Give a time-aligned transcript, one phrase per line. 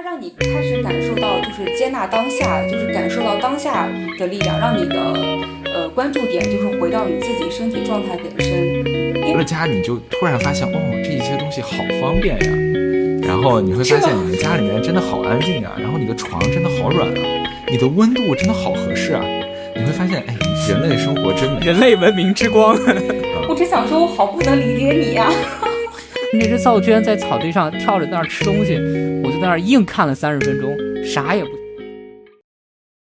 [0.00, 4.94] 它让你开始感受到，就是接纳当下，就是感受到当下的力量，让你的
[5.74, 8.84] 呃关注点就是回到你自己身体状态本身。
[9.24, 13.26] 回了家，你就突然发现，哦，这一些东西好方便呀。
[13.26, 15.74] 然后你会发现，你们家里面真的好安静啊。
[15.76, 17.14] 然后你的床真的好软啊，
[17.68, 19.20] 你的温度真的好合适啊。
[19.74, 20.36] 你会发现，哎，
[20.68, 22.78] 人类生活真美，人类文明之光。
[23.50, 25.28] 我只想说，我好不能理解你呀。
[26.30, 28.74] 那只赵娟在草地上跳着在那儿吃东西，
[29.40, 31.50] 在那儿硬看了三十分钟，啥也不。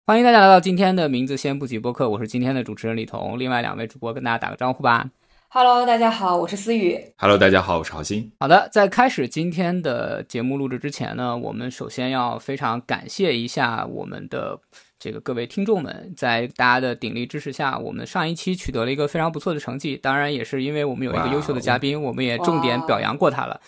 [0.06, 5.10] 欢迎大家来到今天的名字先不急播客，我是今天的主持人李彤，另外两位主播跟大家打个招呼吧。
[5.50, 6.98] Hello，大家好，我是思雨。
[7.18, 8.32] Hello，大家好，我是郝鑫。
[8.40, 14.58] 好的，在开始今天的节目录制之前呢，我们首先要非常感谢一下我们的。
[14.98, 19.96] 这个各位听众们，在大家的鼎力支持下，我们上一期取得了一个非常不错的成绩。
[19.96, 23.60] 当然，也是因为我们有一个优秀的嘉宾，我们也重点表扬过他了。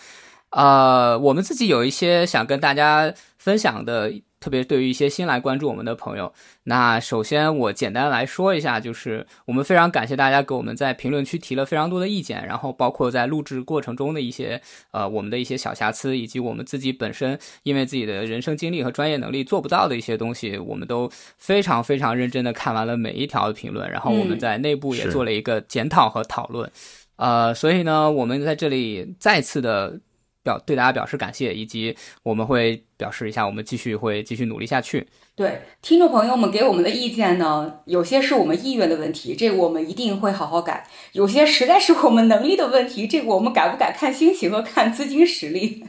[0.55, 4.11] 呃，我们自己有一些想跟大家分享的。
[4.37, 6.31] 特别对于一些新来关注我们的朋友，
[6.65, 21.09] 那首先我简单来说一下，就是我们非常感谢大家给我们在评论区提了非常多的意见，然后包括在录制过程中的一些呃我们的一些小瑕疵，以及我们自己本身因为自己的人生经历和专业能力做不到的一些东西，我们都
[21.39, 26.71] 非常非常认真的看完了每一条评论，然后我们在内部也做了一个检讨和讨论，
[27.15, 29.99] 呃，所以呢，我们在这里再次的。
[30.45, 35.07] 表对大家表示感谢，以及我们会表示一下，我们继续会继续努力下去。
[35.35, 45.83] 对听众朋友们给我们的意见呢，有些是我们意愿的问题，这个我们一定会好好改；有些实在是我们能力的问题，这个我们改不改看心情和看资金实力。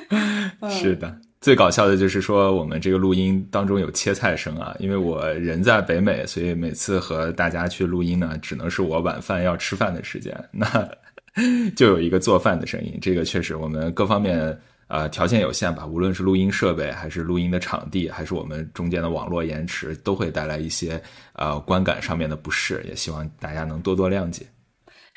[0.68, 10.32] 是的，最搞笑的就是说我们这个录音当中有切菜声啊，因为我人在北美，所以每次和大家去录音呢，只能是我晚饭要吃饭的时间。
[10.52, 10.86] 那。
[11.76, 21.00] 就有一个做饭的声音，这个确实我们各方面呃条件有限吧，无论是录音设备，还是录音的场地，还是我们中间的网络延迟，都会带来一些
[21.34, 24.46] 呃观感上面的不适，也希望大家能多多谅解。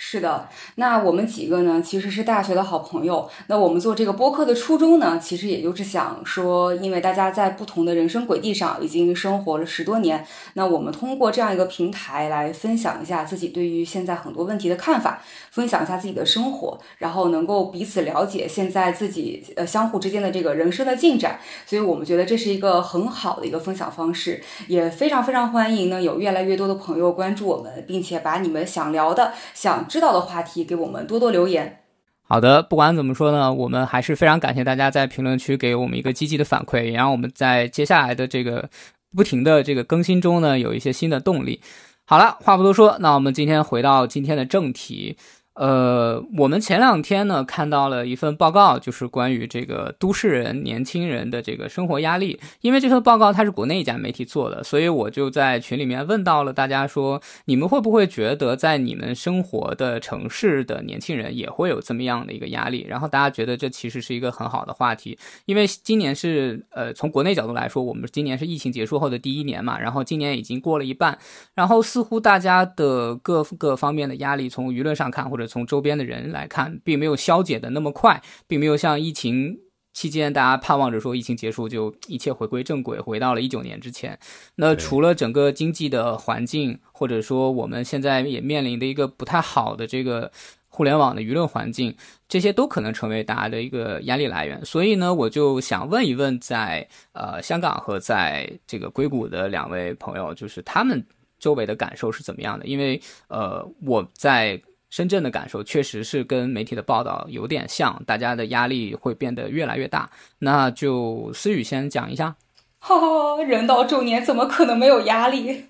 [0.01, 3.29] 是的，那我们几个呢，其实是大学的好朋友。
[3.47, 15.21] 那我们做这个播客的初衷呢，其实也就是想说，因为大家在不同的人生轨迹上已经生活了十多年，那我们通过这样一个平台来分享一下自己对于现在很多问题的看法，
[15.51, 21.39] 分享一下自己的生活，然后能够彼此了解现在自己呃相互之间的这个人生的进展。
[21.65, 29.87] 所以我们觉得这是一个很好的一个分享方式，也非常非常欢迎呢有越来越多的朋友关注我们，并且把你们想聊的想。
[29.89, 31.79] 知道的话题，给我们多多留言。
[32.21, 38.69] 好的，不管怎么说呢，我们还是非常感谢大家在评论区给我们一个积极的反馈，也让我们在接下来的这个
[39.15, 41.59] 不停的这个更新中呢，有一些新的动力。
[42.05, 45.17] 好了，话不多说，那我们今天回到今天的正题。
[45.59, 52.39] 呃，我们前两天呢看到了一份报告，就是关于这个都市人、年轻人的这个生活压力。
[52.61, 62.85] 因为这份报告它是国内一家媒体做的，所以我就在群里面问到了大家说，你们会不会觉得在你们生活的城市的年轻人也会有这么样的一个压力？
[62.87, 71.19] 然后大家觉得这其实是一个很好的话题，因为今年是呃从国内角度来说，我们今年是疫情结束后的第一年嘛，然后今年已经过了一半，
[71.53, 79.59] 然后似乎大家的各个方面的压力，从舆论上看或者从周边的人来看，并没有消解的那么快，并没有像疫情
[79.91, 84.17] 期间大家盼望着说疫情结束就一切回归正轨，回到了一九年之前。
[84.55, 90.31] 那除了整个经济的环境，或者说我们现在也面临的一个不太好的这个
[90.69, 91.93] 互联网的舆论环境，
[92.29, 94.63] 这些都可能成为大家的一个压力来源。
[94.63, 101.03] 所以呢，我就想问一问，在呃香港和在这个硅谷的两位朋友，就是他们
[101.39, 102.65] 周围的感受是怎么样的？
[102.65, 104.61] 因为呃我在。
[104.89, 110.09] 深圳的感受确实是跟媒体的报道有点像，大家的压力会变得越来越大。
[110.39, 112.35] 那就思雨先讲一下。
[112.81, 115.65] 哈哈，人到中年怎么可能没有压力？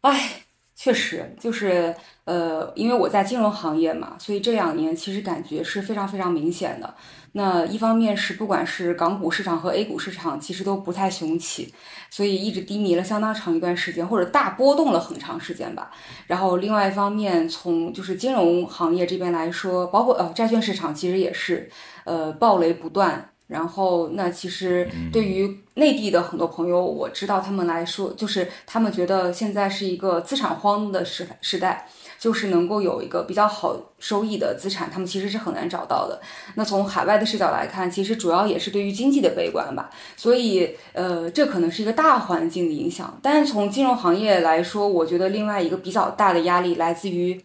[0.00, 0.42] 哎，
[0.74, 1.94] 确实就是
[2.24, 6.94] 呃，因为我在金融行业嘛，所以这两年其实感觉是非常非常明显的。
[7.34, 11.72] 那一方面是不管是港股市场和 A 股市场，其实都不太雄起，
[12.10, 15.90] 所以一直低迷了相当长一段时间，或者大波动了很长时间吧。
[16.26, 21.70] 然后另外一方面，从就是金融行业这边来说，包括呃债券市场，其实也是
[22.04, 23.30] 呃暴雷不断。
[23.48, 31.86] 然后那其实对于内地的很多朋友，我知道他们来说，就是他们觉得现在是一个资产荒的时时代。
[32.22, 36.20] 就是能够有一个比较好收益的资产，他们其实是很难找到的。
[36.54, 39.90] 那从海外的视角来看，其实主要也是对于经济的悲观吧。
[40.16, 43.18] 所以，呃，这可能是一个大环境的影响。
[43.20, 47.44] 但是从金融行业来说，我觉得另外一个比较大的压力来自于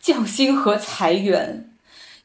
[0.00, 1.70] 降薪和裁员，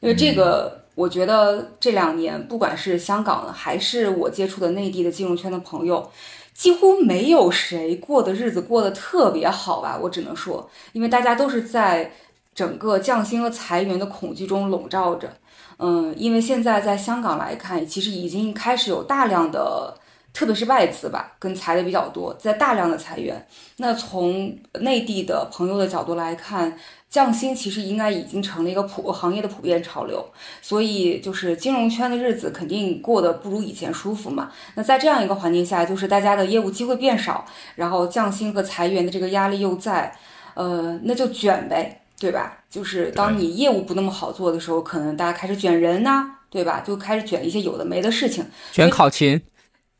[0.00, 6.10] 因为这个我觉得这两年，不管是香港的，还是我接触的内地的金融圈的朋友，
[6.54, 9.98] 几乎没有谁过的日子过得特别好吧？
[10.00, 12.12] 我只能说，因为大家都是在
[12.54, 15.32] 整个降薪和裁员的恐惧中笼罩着。
[15.78, 19.96] 嗯，因为现在在香港来看，其实已经开始有大量的。
[20.34, 23.46] 特别是外资吧，跟裁的比较多，在大量的裁员。
[23.76, 26.74] 那从内地的朋友的角度来看，
[27.12, 30.26] 降薪其实应该已经成了一个普行业的普遍潮流。
[30.62, 34.50] 所以就是金融圈的日子肯定过得不如以前舒服嘛。
[34.76, 37.44] 那在这样一个环境下，就是大家的业务机会变少，
[37.76, 40.16] 然后降薪和裁员的这个压力又在，
[40.54, 42.60] 呃，那就卷呗，对吧？
[42.70, 46.80] 就是当你业务不那么好做的时候，可能大家开始卷人呐，对吧？
[46.80, 49.38] 就开始卷一些有的没的事情，卷考勤。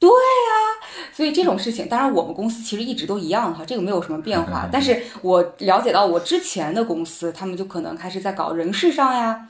[0.03, 4.69] 对呀，所以这种事情，当然我们公司其实一直都一样哈，这个没有什么变化。
[4.73, 9.47] 但是我了解到我之前的公司，他们就可能开始在搞人事上呀，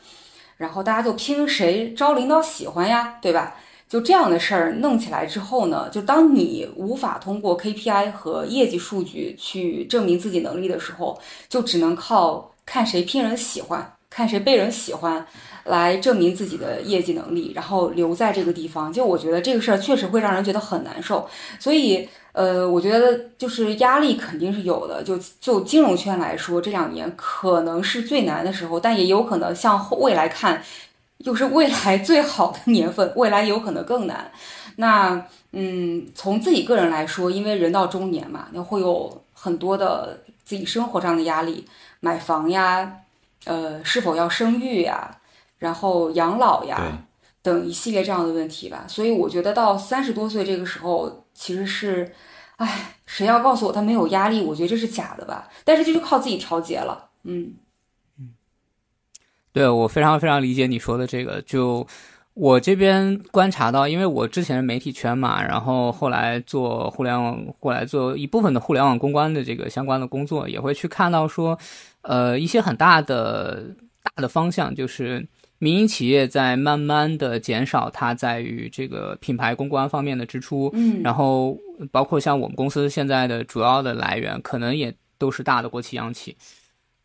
[0.59, 3.55] 然后大家就拼谁招领导喜欢呀，对吧？
[3.89, 11.19] 就这样的事儿弄起来之后呢，就当你无法通过 KPI 和业绩数据去证明自己能力的时候，
[11.49, 15.27] 就只能靠看谁拼人喜欢，看谁被人喜欢。
[15.65, 18.93] 来证明自己的业绩能力，然后留在这个地方。
[18.93, 21.29] 就我觉得这个事儿确实会让人觉得很难受，
[21.59, 25.03] 所以呃，我觉得就是压力肯定是有的。
[25.03, 30.63] 就就金融圈来说，这两年可能是最难的时候，但也有可能向未来看，
[31.19, 34.33] 又是未来最好的年份，未来有可能更难。
[34.77, 41.67] 那嗯，从自己个人来说，因为人到中年嘛，那会有很多的自己生活上的压力，
[42.01, 42.91] 买房呀，
[43.45, 45.19] 呃，是否要生育呀？
[45.63, 47.07] 然后养老呀，
[47.41, 48.85] 等一系列这样的问题吧。
[48.89, 52.13] 所以我觉得到三十多岁这个时候，其实是，
[52.57, 55.49] 唉，谁要告诉我他没有压力，我觉得这是假的吧。
[55.65, 57.11] 但是这就是靠自己调节了。
[57.23, 57.55] 嗯
[58.19, 58.35] 嗯，
[59.53, 61.41] 对我非常非常理解你说的这个。
[61.43, 61.87] 就
[62.35, 71.59] 我这边观察到，因为我之前是媒体圈嘛，然后后来做互联网，过来做一部分的互联网公关的这个相关的工作，也会去看到说，
[72.03, 73.65] 呃，一些很大的
[74.03, 75.27] 大的方向就是。
[75.63, 81.57] 民营企业在慢慢的减少它在于这个品牌公关方面的支出，嗯，然后
[81.93, 86.37] 包括像我们公司现在的主要的来源，可能也都是大的国企央企，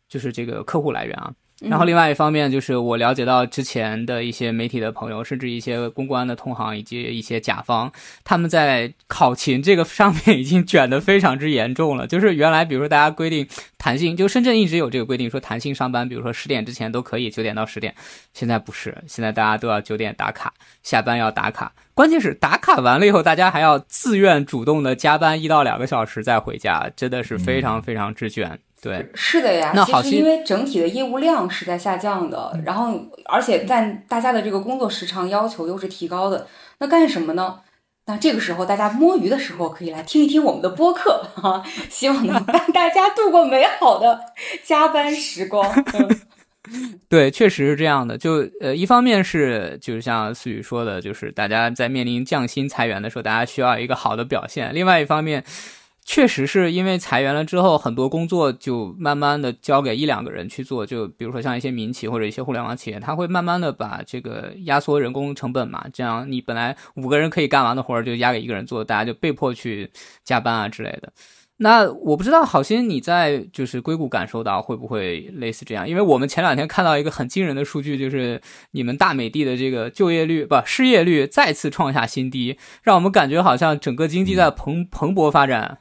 [0.08, 1.32] 就是这个客户来源啊。
[1.60, 7.90] 然后另外一方面就是我了解到之前的一些媒体的朋友，甚至一些公关的同行以及一些甲方，
[8.22, 12.06] 他们在考勤这个上面已经卷得非常之严重了。
[12.06, 13.44] 就是原来比如说大家规定
[13.76, 17.92] 弹性，就深圳一直有这个规定说弹性上班，比如说十点之前都可以，九点到十点。
[18.32, 20.52] 现在不是，现在大家都要九点打卡，
[20.84, 21.72] 下班要打卡。
[21.92, 28.60] 关键是打卡完了以后，大家还要自愿主动的加班一到两个小时再回家，真的是非常非常之卷。
[28.80, 29.72] 对，是的呀。
[29.74, 32.94] 那其实因为整体的业务量是在下降的，然后
[33.24, 36.46] 而且但大家的这个工作时长要求又是提高的，
[36.78, 37.60] 那干什么呢？
[38.06, 44.20] 那这个时候大家摸鱼的时候可以来听一听我们的播客哈， 希望能 帮大家度过美好的
[44.62, 45.68] 加班时光。
[47.08, 48.16] 对，确实是这样的。
[48.16, 55.44] 就呃，一方面是就是像思雨说的，就是大家在面临降薪裁员的时候，大家需要一个好的表现；另外一方面。
[56.10, 60.86] 确实是因为裁员了之后，很多工作就慢慢的交给一两个人去做。
[60.86, 69.90] 就比如说像一些民企或者一些互联网企业，他会慢慢的把这个压缩人工成本嘛，这样你本来五个人可以干完的活儿就压给一个人做，大家就被迫去
[70.24, 71.12] 加班啊之类的。
[71.58, 75.86] 那我不知道好心你在就是硅谷感受到会不会类似这样？
[75.86, 78.40] 因为我们前两天看到一个很惊人的数据，就是
[78.70, 85.80] 你们大美的的这个就业率不失业率再次创下新低，让我们感觉好像整个经济在蓬蓬勃发展。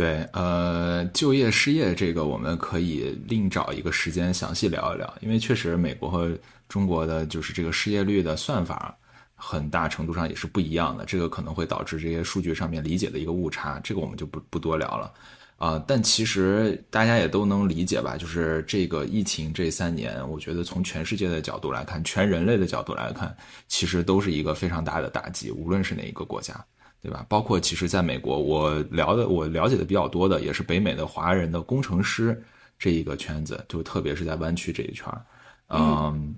[0.00, 6.34] 对，呃，就业失业这个我们可以另找一个时间详细聊一聊，因为确实美国和
[6.70, 8.96] 中国的就是这个失业率的算法，
[9.34, 15.12] 很大程度上也是不一样的，这个可能会导致这些数据上面理解的一个误差，这个我们就不不多聊了，
[15.58, 23.36] 啊，但其实大家也都能理解吧，就是这个疫情这三年，我觉得从全世界的角度来看，全人类的角度来看，
[23.68, 26.54] 其实都是一个非常大的打击，无论是哪一个国家。
[27.02, 27.24] 对吧？
[27.28, 32.42] 包括其实在美国，我聊的我了解的比较多的，也是北美的华人的工程师
[32.78, 35.24] 这一个圈子，就特别是在湾区这一圈儿。
[35.68, 36.34] 嗯，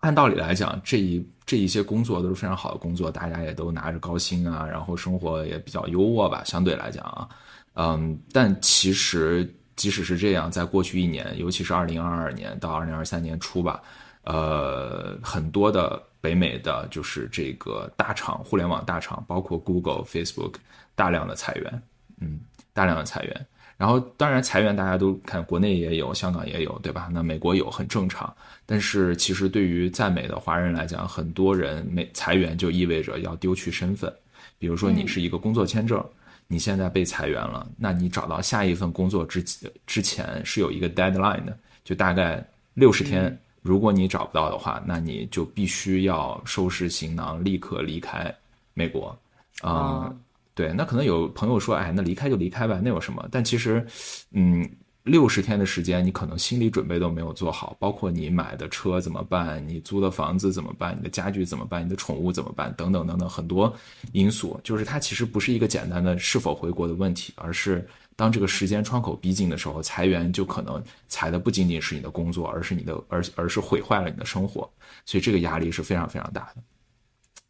[0.00, 7.28] 按道理来讲，这一这一些工作都是非常好的工作，大家也都拿着高薪啊，然后生活也比较优渥吧，相对来讲啊。
[7.74, 13.80] 嗯，但其实即使是这样，在过去一年，尤其是二零二二年到二零二三年初吧，
[14.28, 16.00] 呃，很多的。
[16.20, 20.54] 北美的就是这个大厂，互联网大厂，包括 Google、Facebook，
[20.96, 21.82] 大量的裁员，
[22.20, 22.40] 嗯，
[22.72, 23.46] 大量的裁员。
[23.76, 27.08] 然后当然裁员大家都看国内也有，香港也有，对吧？
[27.12, 28.34] 那美国有很正常。
[28.66, 34.12] 但是其实对于在美的华人来讲，很多人没裁员就意味着要丢去身份。
[34.58, 36.04] 比如说你是一个工作签证，
[36.48, 39.40] 你现在被裁员了，那你找到下一份工作之
[39.86, 42.44] 之前是有一个 deadline 的，就大概
[42.74, 43.38] 六十天。
[43.68, 48.34] 如果你找不到的话，那你就必须要收拾行囊，立刻离开
[48.72, 49.14] 美国。
[49.62, 50.18] 嗯，
[50.54, 50.72] 对。
[50.72, 53.28] 那可能有朋友说，哎，那离开就离开吧，那有什么？
[53.30, 53.86] 但其实，
[54.32, 54.66] 嗯，
[55.02, 63.70] 六十天的时间，你可能心理准备都没有做好，包括你买的车怎么办，你租的房子怎么办，你的家具怎么办，你的宠物怎么办，等等等等，很多
[64.12, 64.58] 因素。
[64.64, 67.86] 就是它其实不是一个简单的是否回国的问题，而是。
[68.18, 74.68] 当这个时间窗口逼近的时候，裁员就可能裁的不仅仅是你的工作，而是你的，而而是毁坏了你的生活，
[75.06, 76.62] 所以这个压力是非常非常大的。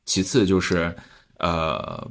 [0.05, 0.95] 其次就是，
[1.39, 2.07] 呃，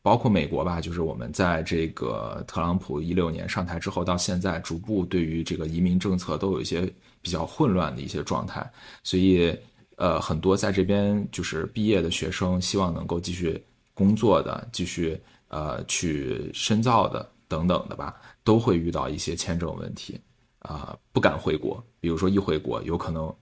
[0.00, 8.66] 包括美国吧，就是我们在这个特朗普一六年上台之后到现在，逐步对于这个移民政策都有一些比较混乱的一些状态，
[9.02, 9.54] 所以
[9.96, 17.31] 呃，很多在这边就是毕业的学生，希望能够继续工作的，继续呃去深造的。
[17.52, 20.18] 等等的吧，都会遇到一些签证问题，
[20.60, 21.84] 啊，不敢回国。
[22.00, 23.32] 比如说一回国，有可能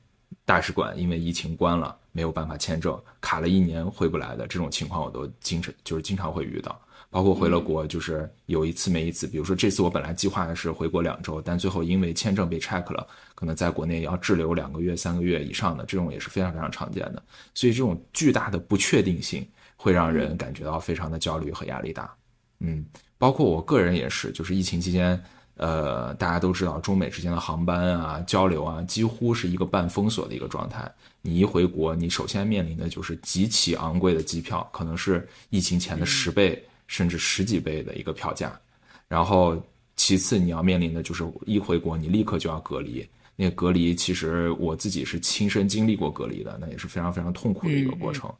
[0.44, 6.76] 大使馆因为疫情关了，没有办法签证，卡了一年回不来的这种情况，我都经常就是经常会遇到。
[7.08, 9.28] 包括回了国，就是有一次没一次。
[9.28, 17.22] 比如说这次我本来计划的是回国两周，但最后因为签证被 check 了，可能在国内要滞留两个月、三个月以上的，这种也是非常非常常见的。
[17.54, 22.12] 所以这种巨大的不确定性会让人感觉到非常的焦虑和压力大。
[22.58, 22.84] 嗯。
[23.20, 25.22] 包括我个人也是，就是疫情期间，
[25.58, 30.90] 呃，大家都知道中美之间的航班啊、交流啊，几乎是一个半封锁的一个状态。
[31.20, 38.58] 你一回国，你首先面临的就是极其昂贵的机票，可能是疫情前的十倍甚至十几倍的一个票价。
[39.06, 39.62] 然后，
[39.96, 43.06] 其次你要面临的就是一回国，你立刻就要隔离。
[43.36, 48.32] 那个隔离，其实我自己是亲身经历过隔离的，那也是非常非常痛苦的一个过程。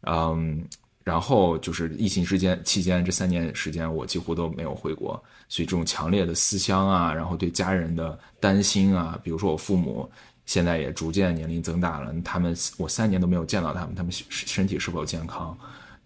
[0.00, 0.64] 嗯。
[1.04, 10.10] 然后就是疫情之间期间这三年时间，我几乎都没有回国，所以这种强烈的思乡啊，然后对家人的担心啊，比如说我父母
[10.46, 15.54] 现在也逐渐年龄增大了，他们我三年都没有见到他们，他们身体是否健康？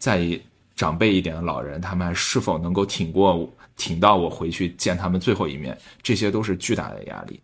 [0.00, 0.36] 再
[0.74, 5.78] 长辈一点的老人，他们还是否能够挺过挺到我回去见他们最后一面？
[6.02, 7.40] 这些都是巨大的压力。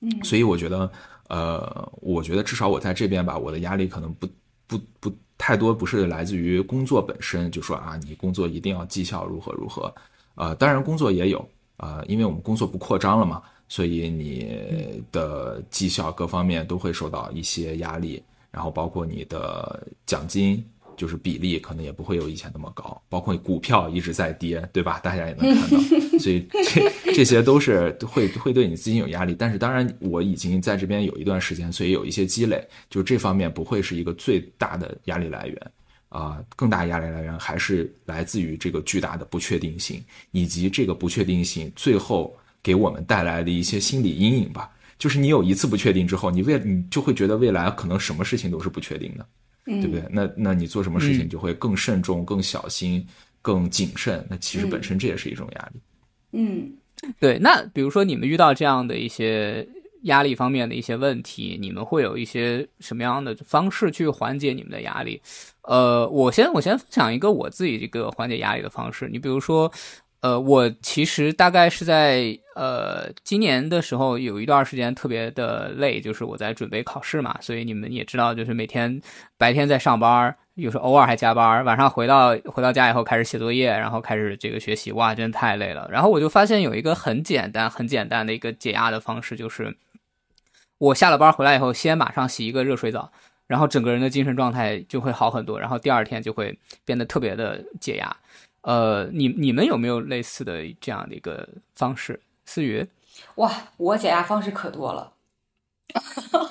[0.00, 0.88] 嗯，所以我觉得，
[1.28, 4.28] 呃，我觉得至少我在这边吧，我的压力可能不
[4.68, 5.12] 不不。
[5.46, 9.94] 太多不是来自于工作本身，就说啊，你工作一定要绩效如何如何，
[10.36, 11.46] 呃，当然工作也有
[11.76, 20.64] 啊，因为我们工作不扩张了嘛，所以你的绩效各方面都会受到一些压力，然后包括你的奖金。
[20.96, 24.98] 就是比例可能也不会有以前那么高，包括股票一直在跌，对吧？
[25.00, 29.34] 大家也能看到，所以这这些都是会会对你资金有压力。
[29.38, 35.72] 但是当然，我已经在这边有一段时间，所以有一些积累，就这方面不会是一个最大的压力来源
[36.08, 36.42] 啊。
[36.56, 44.70] 更大压力来源还是来自于这个巨大的不确定性，以及这个不确定性最后给我们带来的一些心理阴影吧。
[44.96, 49.26] 就是你有一次不确定之后，你未你就会觉得未来可能什么事情都是不确定的。
[49.64, 50.04] 对不对？
[50.10, 53.06] 那那你做什么事情就会更慎重、更小心、
[53.40, 54.24] 更谨慎。
[54.28, 55.80] 那其实本身这也是一种压力。
[56.32, 56.72] 嗯，
[57.18, 57.38] 对。
[57.38, 59.66] 那比如说你们遇到这样的一些
[60.02, 65.20] 压力方面的一些问题，你们会有一些什么样的方式去缓解你们的压力？
[65.62, 69.08] 呃，我先我先分享一个我自己这个缓解压力的方式。
[69.10, 69.72] 你比如说。
[70.24, 78.98] 呃，我其实大概是在呃今年的时候有一段时间特别的累，就是我在准备考试嘛，所以你们也知道，就是每天
[79.36, 85.86] 白天在上班，有时候偶尔还加班，晚上回到回到家以后开始写作业，然后开始这个学习，哇，真的太累了。
[85.92, 89.76] 然后我就发现有一个很简单、很简单的一个解压的方式，就是
[90.78, 93.12] 我下了班回来以后，先马上洗一个热水澡，
[93.46, 98.16] 然后整个人的精神状态就会好很多，然后第二天就会变得特别的解压。
[98.64, 102.20] 呃，你你们有没有类似的这样的一个方式？
[102.46, 102.86] 思雨，
[103.36, 105.12] 哇，我解压方式可多了，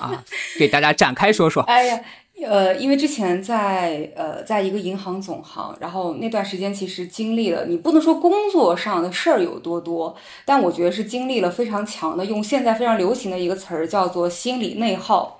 [0.00, 0.24] 啊，
[0.58, 1.62] 给大家展开说说。
[1.64, 2.00] 哎呀，
[2.46, 15.38] 呃，因为之前在呃，在一个银行总行，然后那段时间其实经历了，你不能说工作上的事儿有多多，但我觉得是经历了非常强的，用现在非常流行的一个词儿叫做心理内耗。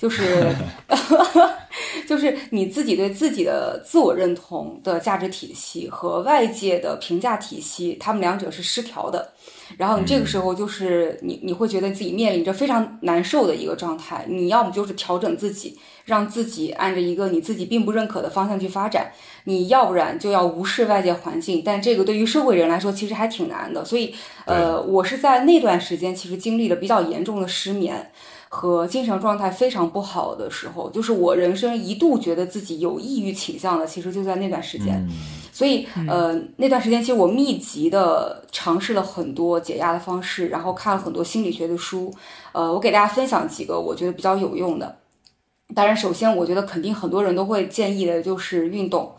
[0.00, 0.48] 就是
[2.08, 9.32] 就是你自己对自己的自我认同的价值体系和外界的评价体系，他们两者是失调的。
[9.76, 14.24] 然后你这个时候就是你你会觉得自己面临着非常难受的一个状态。
[14.28, 19.04] 你要么就是调整自己，让自己按着一个你自己并不认可的方向去发展；
[19.44, 21.62] 你要不然就要无视外界环境。
[21.64, 23.84] 但这个对于社会人来说其实还挺难的。
[23.84, 24.12] 所以，
[24.46, 28.10] 呃，我是在那段时间其实经历了比较严重的失眠。
[28.52, 35.08] 和精神状态非常不好的时候，就是我人生一度觉得自己有抑郁倾向的，其实就在那段时间。
[35.52, 42.12] 所以，呃，那段时间其实我密集的尝试了很多解压的方式，然后看了很多心理学的书。
[42.50, 44.96] 呃，我给大家分享几个我觉得比较有用的。
[45.72, 49.12] 当然，首先我觉得肯定很多人都会建议的就是运动。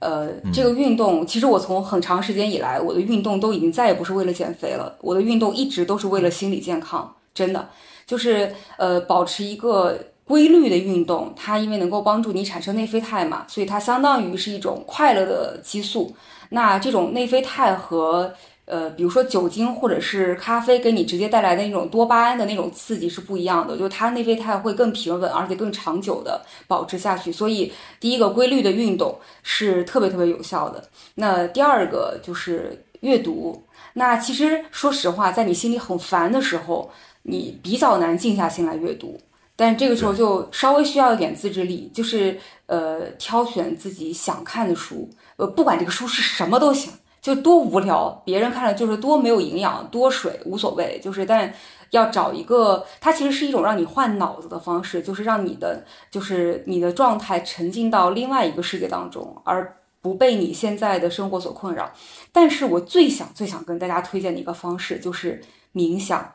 [0.00, 7.68] 呃，这个运动其实我从很长时间以来，我的运动都已经再也不是为了减肥了，我的运动一直都是为了心理健康，真的。
[8.06, 16.14] 就是呃，保持一个规律的运动，它因为能够帮助你产生内啡肽嘛，所以它相当于是一种快乐的激素。
[16.50, 18.32] 那这种内啡肽和
[18.64, 27.32] 呃，比如说酒精或者是咖啡给你直接带来的那种多巴胺的那种刺激是不一样的，就它内啡肽会更平稳，而且更长久的保持下去。
[27.32, 30.88] 所以第一个规律的运动是特别特别有效的。
[31.16, 33.64] 那第二个就是阅读。
[33.94, 36.90] 那其实说实话，在你心里很烦的时候。
[37.22, 39.20] 你比较难静下心来阅读，
[39.54, 51.52] 但这个时候就稍微需要一点自制力，就是呃挑选自己想看的书，呃不管这个书是什么都行，就多无聊，别人看了就是多没有营养，多水无所谓，就是但
[51.90, 61.92] 要找一个，它其实是一种让你换脑子的方式，就是让你的就是你的状态沉浸到另外一个世界当中，而不被你现在的生活所困扰。
[62.32, 65.40] 但是我最想最想跟大家推荐的一个方式就是
[65.72, 66.32] 冥想。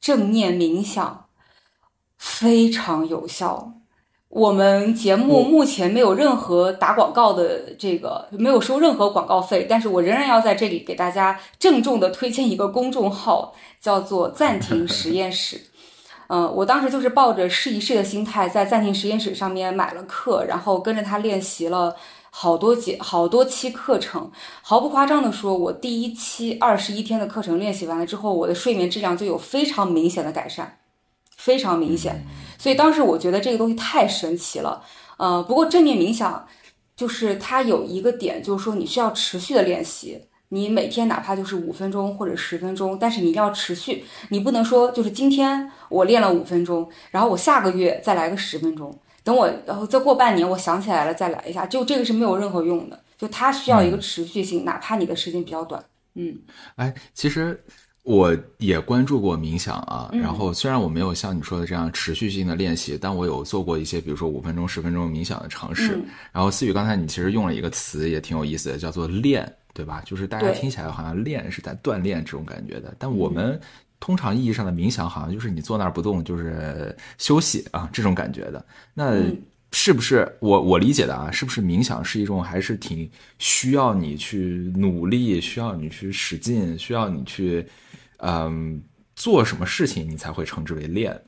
[0.00, 1.26] 正念冥想
[2.16, 3.72] 非常有效。
[4.28, 15.60] 我们节目目前没有任何打广告的这个，没有收任何广告费，但是我仍然要在这里给大家郑重的推荐一个公众号，叫做 “暂停实验室”。
[16.32, 21.96] 嗯，我当时就是抱着试一试的心态，在暂停实验室上面买了课，然后跟着他练习了。
[22.30, 24.30] 好多节好多期课程，
[24.62, 30.78] 毫不夸张的说，我第一期二十一天的课程练习完了之后，我的睡眠质量就有非常明显的改善，
[31.36, 32.24] 非常明显。
[32.56, 34.82] 所以当时我觉得这个东西太神奇了。
[35.16, 36.46] 呃，不过正念冥想
[36.96, 48.96] 就是它有一个点，就是说你需要持续的练习，你每天哪怕就是五分钟或者十分钟，但是你一定要持续，你不能说就是今天我练了五分钟，然后我下个月再来个十分钟。
[49.30, 55.80] 等我，然后再过半年，我想起来了再来一下，就这个是没有任何用的，就它需要一个持续性，哪怕你的时间比较短。
[56.14, 56.36] 嗯，
[56.74, 57.56] 哎，其实
[58.02, 66.02] 我也关注过冥想啊，然后虽然我没有像你说的这样持续性的练习，但我有做过一些，比如说五分钟、十分钟冥想的尝试。
[66.32, 70.02] 然后思雨刚才你其实用了一个词也挺有意思的，叫做练，对吧？
[70.04, 73.60] 就是大家听起来好像练是在锻炼这种感觉的，但我们。
[74.00, 78.64] 通常意义上的冥想，好像就是你坐那儿不动，就是休息啊，这种感觉的。
[78.94, 79.22] 那
[79.72, 81.30] 是不是我我理解的啊？
[81.30, 83.08] 是不是冥想是一种还是挺
[83.38, 87.64] 需要你去努力，需要你去使劲，需要你去
[88.16, 88.82] 嗯
[89.14, 91.22] 做什么事情，你才会称之为练？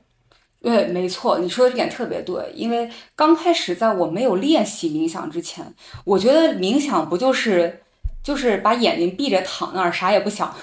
[0.61, 2.51] 对，没错，你说的这点特别对。
[2.55, 5.73] 因为刚开始在我没有练习冥想之前，
[6.05, 7.82] 我觉得冥想不就是
[8.23, 10.55] 就是把眼睛闭着躺那儿，啥也不想。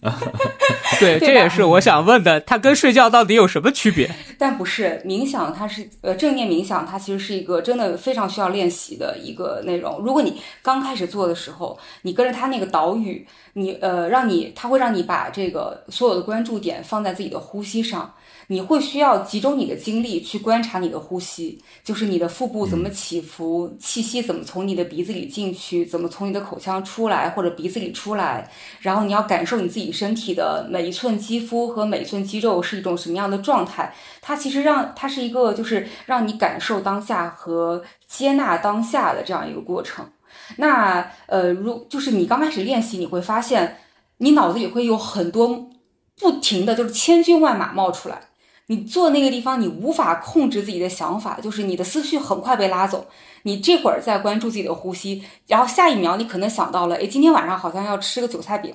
[0.98, 4.10] 对， 这也是我想问的，它跟睡觉到底有什么区别？
[4.38, 9.98] 但不是冥想，它是呃正念冥想，它其实是一个真的非常需要练习的一个内容。
[10.00, 18.14] 如果你刚开始做的时候，你跟着它那个导语，你呃让你，它会让你把这个所有的关注点放在自己的呼吸上。
[18.48, 33.94] 你会需要集中你的精力去观察你的呼吸，就是你的腹部怎么起伏，气息怎么从你的鼻子里进去，怎么从你的口腔出来或者鼻子里出来，然后你要感受你自己身体的每一寸肌肤和每一寸肌肉是一种什么样的状态。
[34.20, 40.06] 它其实让它是一个就是让你感受当下和接纳当下的这样一个过程。
[40.56, 43.78] 那呃，如就是你刚开始练习，你会发现
[44.18, 45.70] 你脑子里会有很多
[46.18, 48.20] 不停的就是千军万马冒出来。
[48.66, 53.06] 你坐那个地方，你无法控制自己的想法，就是你的思绪很快被拉走。
[53.42, 58.74] 你这会儿在关注自己的呼吸，然后下一秒你可能想到了，哎，今天晚上好像要吃个韭菜饼，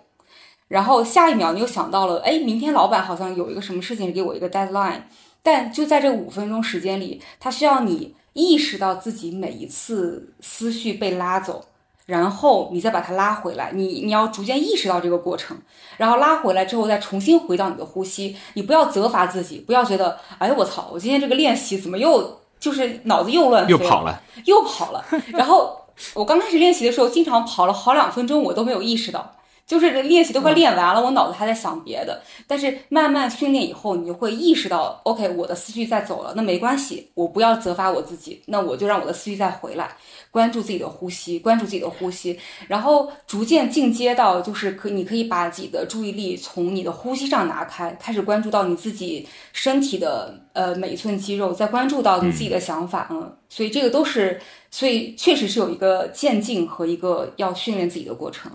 [0.67, 5.02] 然后下一秒你又想到了，哎，明天老板好像有一个什么事情给我一个 deadline。
[5.41, 11.65] 但就在这五分钟时间里，他需要你意识到自己每一次思绪被拉走。
[12.09, 15.55] 然后你再把它拉回来，你你要逐渐意识到这个过程，
[15.97, 25.05] 然后拉回来之后再重新回到你的呼吸，你不要责罚自己，不要觉得，哎我操，我今天这个练习怎么又就是脑子又乱飞又跑了，又跑了。
[25.27, 25.77] 然后
[26.15, 29.35] 我刚开始练习的时候，经常跑了好两分钟，我都没有意识到。
[29.69, 32.19] 就是练习都快练完了，我脑子还在想别的。
[32.47, 39.95] 但是慢慢训练以后，你就会意识到，OK，我的思绪在走了，那没关系，我不要责罚我自己，那我就让我的思绪再回来，
[40.32, 58.51] 关注自己的呼吸，关注自己的呼吸，然后逐渐进阶到就是可你可以把自己的注意力从你的呼吸上拿开，开始关注到你自己身体的呃每一寸肌肉，再关注到你自己的想法，嗯，所以这个都是，所以确实是有一个渐进和一个要训练自己的过程。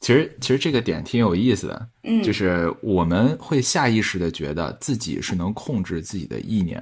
[0.00, 6.80] 其实，其实这个点挺有意思的，嗯，就是我们会下意识的觉得自己是能控制自己的意念，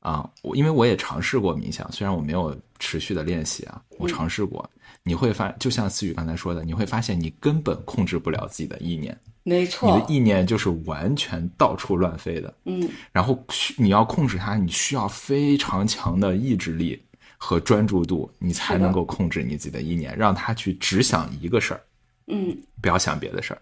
[0.00, 4.68] 啊，我因为我也尝试过冥想，虽然我没有持续的练习啊，我尝试过，
[5.04, 9.64] 你会发，就像思雨刚才说的，你会发现你根本控制不了自己的意念，没。
[9.64, 13.40] 错，你的意念就是完全到处乱飞的，嗯，然后
[13.78, 17.00] 你要控制它，你需要非常强的意志力。
[17.44, 21.80] 和专注度，你才能够控制你自己的意念，让他去只想一个事儿，
[22.28, 23.60] 嗯，不要想别的事儿。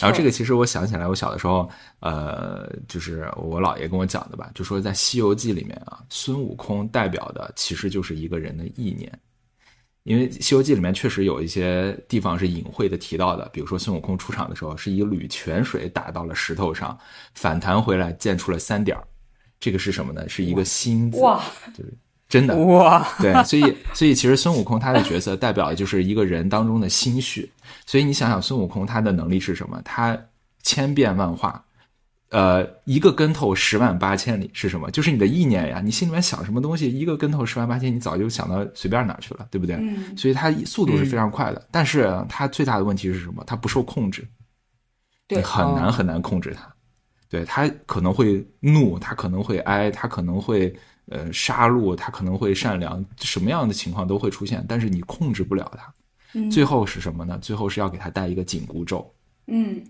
[0.00, 9.16] 然后这个其实我想起来，我小的时候，呃，就是我姥爷跟我讲的吧，就说在《西游记》里面啊，孙悟空代表的其实就是一个人的意念，
[10.02, 16.98] 因为《西游记》里面确实有一些地方是隐晦的提到的，比如说孙悟空出场的时候是一缕泉水打到了石头上，
[17.34, 19.06] 反弹回来溅出了三点儿，
[19.60, 20.28] 这个是什么呢？
[20.28, 21.40] 是一个心字，哇，
[21.72, 21.94] 就是。
[22.30, 27.50] 真的哇，对，所以所以其实孙悟空他的角色代表的就是一个人当中的心绪，
[27.84, 29.82] 所以你想想孙悟空他的能力是什么？
[29.84, 30.16] 他
[30.62, 31.60] 千变万化，
[32.28, 34.88] 呃，一个跟头十万八千里是什么？
[34.92, 39.74] 就是你的意念呀，你心里面想什么东西，一个跟头十万八千，你早就想到随便哪去了，对不对？
[39.80, 40.16] 嗯。
[40.16, 43.42] 所以他速度是非常快的，但是他最大的问题是什么？
[43.44, 44.24] 他不受控制，
[45.26, 46.72] 对，很难很难控制他，
[47.28, 50.72] 对他可能会怒，他可能会哀，他可能会。
[51.10, 55.92] 呃，杀戮他可能会善良，什么样的情况都会出现，但是你控制不了他。
[56.48, 57.36] 最后是什么呢？
[57.42, 59.12] 最后是要给他带一个紧箍咒。
[59.48, 59.84] 嗯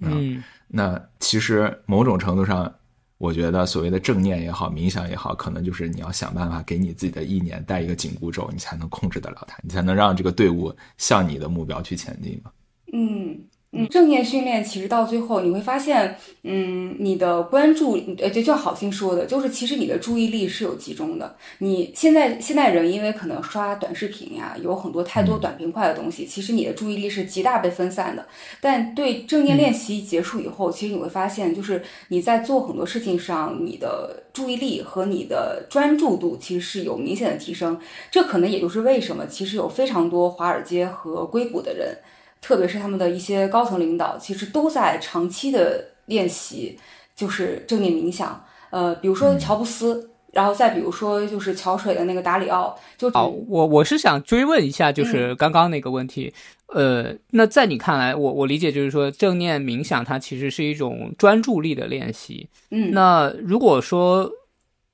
[0.00, 2.74] 嗯，那其实某种程度上，
[3.18, 12.50] 我觉得所谓的正念也好，冥想也好，可能就是你要想办法给你自己的意念带一个紧箍咒，你才能控制得了他，你才能让这个队伍向你的目标去前进嘛。
[12.94, 13.38] 嗯。
[13.74, 21.34] 嗯，正念训练其实到最后你会发现，嗯，你的关注，呃，就像好心说的，就是其实你的注意力是有集中的。
[21.60, 28.26] 你现在现在人因为可能刷短视频呀，有很多太多短平快的东西，其实你的注意力是极大被分散的。
[28.60, 37.80] 但对正念练习结束以后，其实你会发现，就是你在做很多事情上，你的注意力和你的专注度其实是有明显的提升。
[38.10, 41.96] 这可能也就是为什么，其实有非常多华尔街和硅谷的人。
[42.42, 46.78] 特别是他们的一些高层领导，其实都在长期的练习，
[47.16, 48.44] 就是正念冥想。
[48.70, 52.76] 呃，比如说乔布斯，然后再比如说就是桥水的那个达里奥。
[52.98, 56.34] 就好，我我是想追问一下，就是刚刚那个问题。
[56.74, 62.48] 呃，那在你看来，我我理解就是说，正念冥想它其实是一种专注力的练习。
[62.70, 64.28] 嗯，那如果说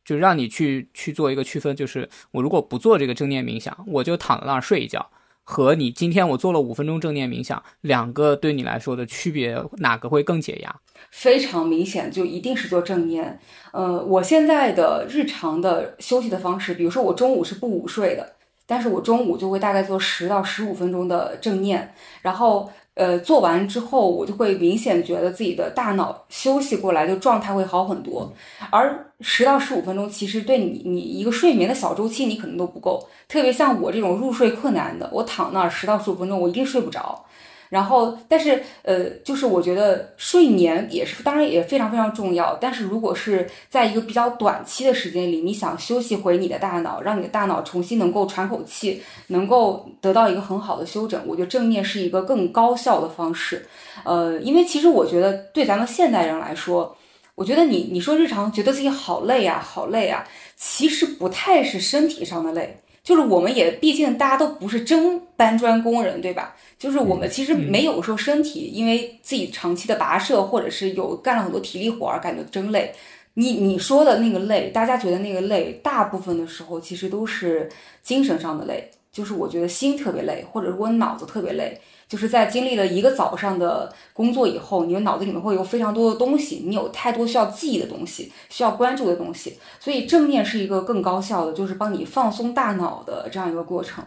[0.05, 5.09] 就让你去去做一个区分，就是我如果不做这个正念冥想，我就躺在那儿睡一觉。
[5.51, 10.77] 和你今天我做了五分钟正念冥想，两个对你来说的区别，哪个会更解压？
[11.11, 13.41] 非常明显，就一定是做正念。
[13.73, 18.35] 呃，我现在的日常的休息的方式，比如说我中午是不午睡的，
[18.67, 22.71] 但是我中午就会大概做十到十五分钟的正念，然后。
[22.99, 28.33] 呃，做完之后，我就会明显觉得自己的大脑休息过来，就状态会好很多。
[28.71, 33.09] 而十到十五分钟，其实对你你一个睡眠的小周期，你可能都不够。
[33.29, 37.25] 特别像我这种入睡困难的，我躺那儿十到十五分钟，我一定睡不着。
[37.69, 42.57] 然后，但是，呃，就是我觉得睡眠也是，当然也非常非常重要。
[42.61, 53.67] 但是如果是在一个比较短期的时间里，你想休息回你的大脑，让你的大脑重新能够喘口气，能够得到一个很好的休整，我觉得正念是一个更高效的方式。
[54.05, 56.97] 呃，因为其实我觉得对咱们现代人来说，
[57.35, 60.27] 我觉得你你说日常觉得自己好累啊，好累啊，
[60.57, 62.81] 其实不太是身体上的累。
[63.09, 66.55] 就是我们也毕竟大家都不是真搬砖工人，对吧？
[66.79, 72.93] 就是我们其实没有说身体因为自己长期的跋涉，或者是有干了很多体力活儿，感觉真累。
[73.33, 77.67] 你你说的那个累，大家觉得那个累，大部分的时候其实都是
[78.03, 78.91] 精神上的累。
[79.11, 94.03] 就是我觉得心特别累，或者我脑子特别累，就是在经历了一个早上的工作以后，你的脑子里面会有非常多的东西，你有太多需要记忆的东西，需要关注的东西，所以正念是一个更高效的，就是帮你放松大脑的这样一个过程。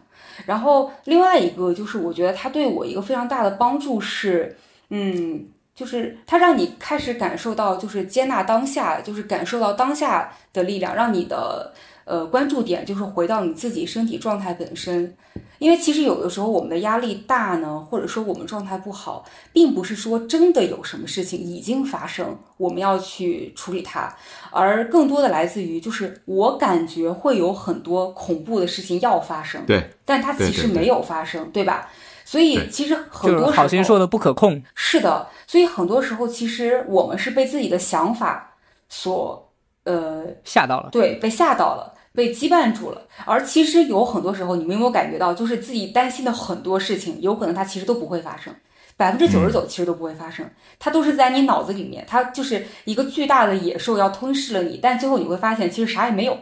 [0.46, 4.58] 然后另外一个就是我觉得它对我一个非常大的帮助是，
[4.90, 5.48] 嗯。
[5.74, 11.74] 就是它让你开始感受到，就是接纳当下，就是感受到当下的力量，让你的
[12.12, 15.16] 呃关注点就是回到你自己身体状态本身。
[15.60, 24.14] 因为其实有的时候我们的压力大呢，或者说我们状态不好，并不是说真的有什么事情已经发生，我们要去处理它，
[24.50, 31.90] 而更多的来自于就是我感觉会有很多恐怖的事情要发生，对，但它其实没有发生，对吧？
[32.26, 34.62] 所以其实很多时候，好心说的不可控。
[34.74, 38.56] 是的，所以很多时候其实我们是被自己的想法
[38.90, 39.52] 所
[39.84, 43.02] 呃吓到了，对，被吓到了，被羁绊住了。
[43.26, 48.54] 而其实有很多时候，你们有没有感觉到，就是自己担心的很多事情，有可能它其实都不会发生，
[48.98, 56.38] 百分之九十九其实都不会发生，它都是在你脑子里面，它就是一个巨大的野兽要吞噬了你，但最后你会发现其实啥也没有。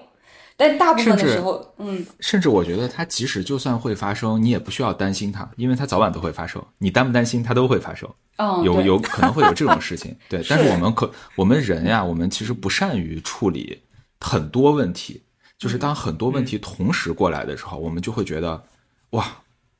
[0.62, 6.62] 但大部分的时候，嗯，甚至我觉得它即使就算会发生，你也不需要担心它，因为它早晚都会发生。
[6.79, 8.10] 你担不担心，它都会发生。
[8.36, 10.43] 嗯，有有可能会有这种事情，对。
[10.49, 13.82] 但是我们可，我们人呀，我们其实不善于处理
[14.19, 15.23] 很多问题，
[15.59, 18.63] 就是当很多问题同时过来的时候，我们就会觉得，
[19.11, 19.27] 哇。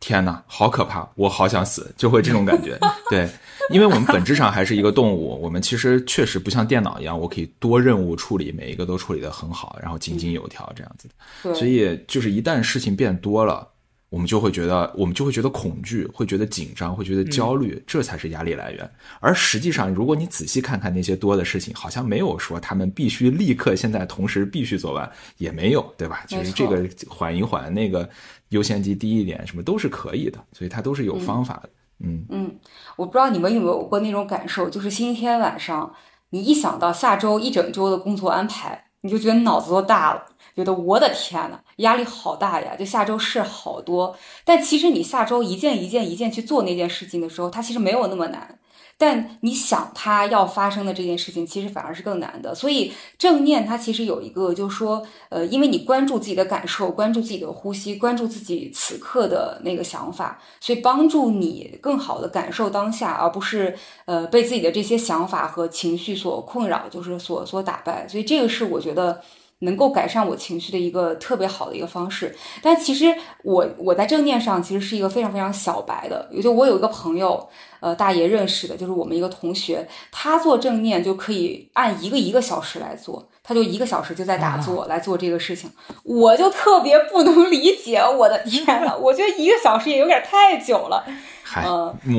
[0.02, 1.06] 天哪，好可怕！
[1.16, 2.80] 我好想死，就会这种感觉。
[3.12, 3.30] 对，
[3.70, 11.54] 因为我们本质上还是一个动物，我们其实确实不像电脑一样，我可以多任务处理，每一个都处理得很好，然后井井有条这样子的。
[11.54, 13.68] 所以，就是一旦事情变多了，
[14.10, 18.92] 我们就会觉得，我们就会觉得恐惧，会觉得紧张，会觉得焦虑，这才是压力来源。
[19.20, 26.24] 而实际上，如果你仔细看看那些多的事情，好像没有说他们必须立刻现在同时必须做完，也没有，对吧？
[26.28, 28.10] 就是这个缓一缓，那个。
[28.50, 31.70] 优先级低一点，什么都是可以的，所以它都是有方法的。
[32.00, 32.60] 嗯嗯，
[32.96, 35.94] 我不知道你们有没有过那种感受，就是星期天晚上，
[36.32, 40.26] 你一想到下周一整周的工作安排，你就觉得脑子都大了，
[40.60, 42.76] 觉得我的天呐，压力好大呀！
[42.78, 48.60] 就下周事好多，但其实你下周一件一件一件去做那件事情的时候，它其实没有那么难。
[48.98, 52.54] 但你想它要发生的这件事情，其实反而是更难的。
[52.54, 68.06] 所以正念它其实有一个，就是说，呃，因为你关注自己的感受，关注自己的呼吸，关注自己此刻的那个想法，所以帮助你更好的感受当下，而不是呃被自己的这些想法和情绪所困扰，就是所所打败。
[68.06, 69.22] 所以这个是我觉得。
[69.60, 77.48] 能够改善我情绪的一个特别好的一个方式，但其实我我在正念上其实是一个非常非常小白的，就我有一个朋友，
[77.80, 85.70] 呃，大爷认识的，就是我们一个同学，他做正念就可以按一个一个小时来做，他就一个小时就在打坐来做这个事情，
[86.04, 91.06] 我就特别不能理解，我的 天呐，我觉得一个小时也有点太久了。
[91.44, 91.66] 嗨，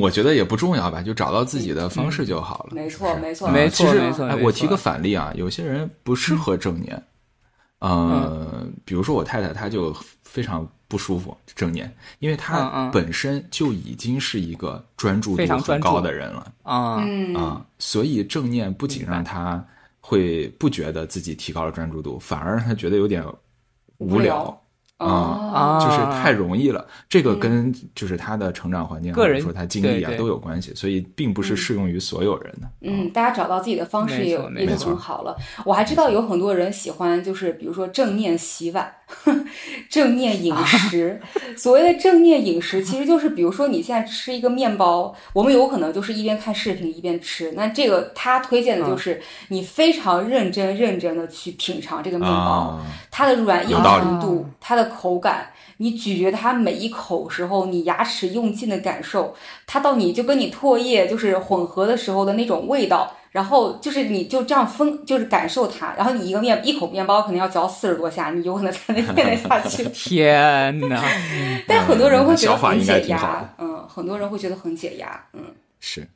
[0.03, 2.70] 我觉得也不重要吧，就找到自己的方式就好了。
[2.72, 4.26] 没错，没错，没错，没错。
[4.26, 7.00] 哎，我提个反例啊，有些人不适合正念。
[7.80, 17.02] 嗯，比如说我太太，她就非常不舒服正念，因为她本身就已经是一个专注度很高的人了啊。
[17.34, 19.64] 啊，所以正念不仅让她
[20.00, 23.24] 会不觉得自己提高了专注度，反而让她觉得有点
[23.96, 24.59] 无聊。
[25.06, 26.86] 啊，就是太容易了。
[27.08, 32.68] 这个跟就是他的成长环境，或者说他经历啊都有关系，所以并不是适用于所有人的。
[32.82, 35.36] 嗯，大家找到自己的方式也也就很好了。
[35.64, 38.92] 我还知道有很多人喜欢，就是比如说正念洗碗、
[39.88, 41.20] 正念饮食。
[41.56, 47.52] 所谓的正念饮食，其实就是比如说你现在吃一个面包，我们有可能就是一边看视频一边吃。
[47.56, 52.78] 那这个他推荐的就是你非常认真认真的去品尝这个面包，
[53.10, 54.90] 它的软硬程度，它的。
[54.90, 55.46] 口感，
[55.82, 59.34] 你咀嚼它每一口时候，你牙齿用劲的感受，
[59.66, 69.84] 它到你就跟你唾液就是混合的时候的那种味道，然后就是你就这样分，就是感受它，然后你一个面一口面包可能要嚼四十多下，你有可能才能咽得下去。
[69.96, 71.02] 天哪！
[71.66, 75.40] 但很多人会觉得很解压，嗯，很多人会觉得很解压，嗯，
[75.80, 76.06] 是。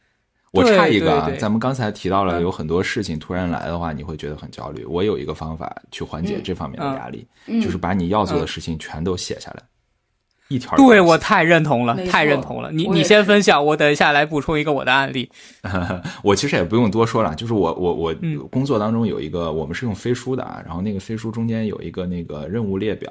[0.55, 4.85] 我插一个啊，咱们刚才提到了有很多事情突然来的话，你会觉得很焦虑。
[4.85, 7.27] 我有一个方法去缓解这方面的压力，
[7.61, 9.63] 就是把你要做的事情全都写下来，
[10.49, 10.77] 一条。
[10.77, 12.71] 对我太认同了，太认同了。
[12.71, 15.29] 你你先分享，我等一下来补充一个我的案例。
[16.23, 18.15] 我其实也不用多说了，就是我我我
[18.49, 23.11] 工作当中有一个，我们是用飞书的啊，然后那个飞书中间有一个那个任务列表，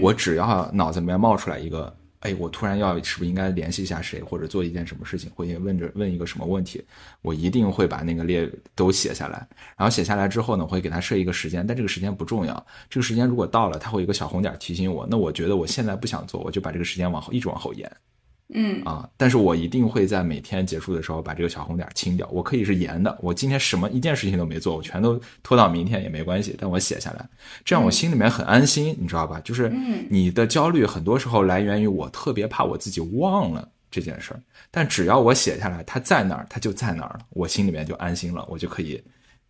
[0.00, 6.82] 我只要脑子里面冒出来一个哎，我突然要是不是应该联系一下谁，或者做一件什么事情，或者问着问一个什么问题，
[7.20, 9.46] 我一定会把那个列都写下来。
[9.76, 12.66] 然后写下来之后呢，会给他设一个时间，但这个时间不重要。
[12.88, 15.06] 这个时间如果到了，他会有一个小红点提醒我。
[15.10, 17.90] 那我觉得我现在不想做，我就把这个时间往后一直往后延。
[18.54, 22.28] 嗯啊，但是我一定会在每天结束的时候把这个小红点清掉。
[22.30, 27.28] 我可以是严的，我今天什么一件事情都没做，我全都拖到明天也没关系，但我写下来，
[27.64, 29.40] 这样我心里面很安心，你知道吧？
[29.40, 29.70] 就是
[30.08, 39.02] 你的焦虑很多时候来源于我特别怕我自己忘了这件事儿，但只要我写下来，它在哪儿，它就在哪儿了，我心里面就安心了，我就可以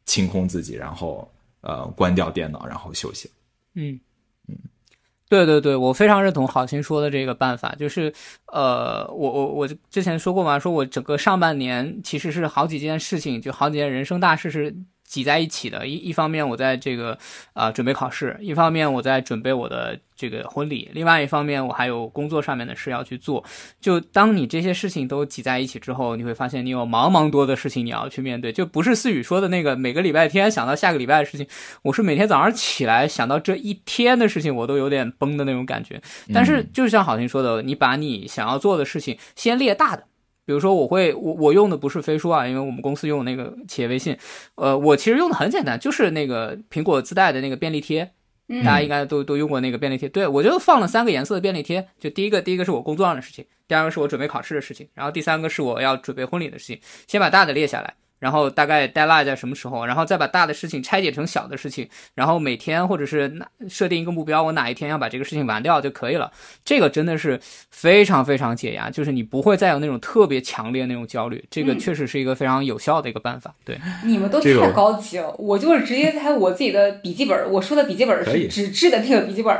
[0.06, 1.30] 清空自己，然后
[1.62, 3.30] 呃关掉电脑，然后休息。
[3.74, 4.00] 嗯嗯。
[5.32, 8.12] 对对对，我非常认同好心说的这个办法，就是，
[8.52, 14.74] 呃，我我我之前说过嘛，说我整个上半年其实是好几件事情，就好几件人生大事是。
[15.12, 17.18] 挤在一起的，一一方面我在这个
[17.52, 23.44] 啊准备考试，一方面我在准备我的这个婚礼，另外一方面我还有工作上面的事要去做。
[23.78, 31.46] 就当你这些事情都挤在一起之后，你会发现你有茫茫多的事情你要去面对，就不是思雨说的那个每个礼拜天想到下个礼拜的事情，
[31.82, 36.00] 我是每天早上起来想到这一天的事情，我都有点崩的那种感觉。
[36.32, 40.04] 但是就像好听说的，你把你想要做的事情先列大的。
[40.44, 44.16] 比如说，我会我我用的不是飞书啊，因为我们公司用那个企业微信。
[44.56, 48.12] 呃，我其实用的很简单，就是那个苹果自带的那个便利贴，
[48.64, 50.08] 大家应该都都用过那个便利贴。
[50.08, 56.80] 对我就放了三个颜色的便利贴，就第一个第一个是我工作上的事情，第二个是我准备考试的事情，然后第三个是我要准备婚礼的事情。
[57.06, 57.94] 先把大的列下来。
[58.22, 59.84] 然后大概 deadline 在什么时候？
[59.84, 63.36] 然后再把大的事情拆解成小的事情，然后每天或者是
[63.68, 66.30] 设定一个目标，我哪一天要把这个事情完掉就可以了。
[66.64, 71.44] 这个真的是非常非常解压，就是你不会再有那种特别强烈那种焦虑。
[71.50, 73.52] 这个确实是一个非常有效的一个办法。
[73.64, 79.58] 对，你们都太高级了，我就是直接在我自己的笔记本，我说的笔记本是纸质的那个笔记本。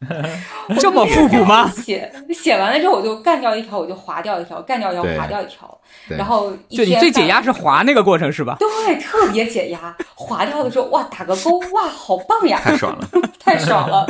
[0.78, 1.68] 这么复古吗？
[1.74, 5.78] 写写完了之后，我就干掉一条，我就划掉一条，干掉一条，划掉一条。
[6.08, 8.56] 然后就你最解压是划那个过程是吧？
[8.60, 9.96] 对，特别解压。
[10.14, 12.60] 划掉的时候，哇，打个勾，哇，好棒呀！
[12.62, 13.08] 太爽了，
[13.40, 14.06] 太爽了。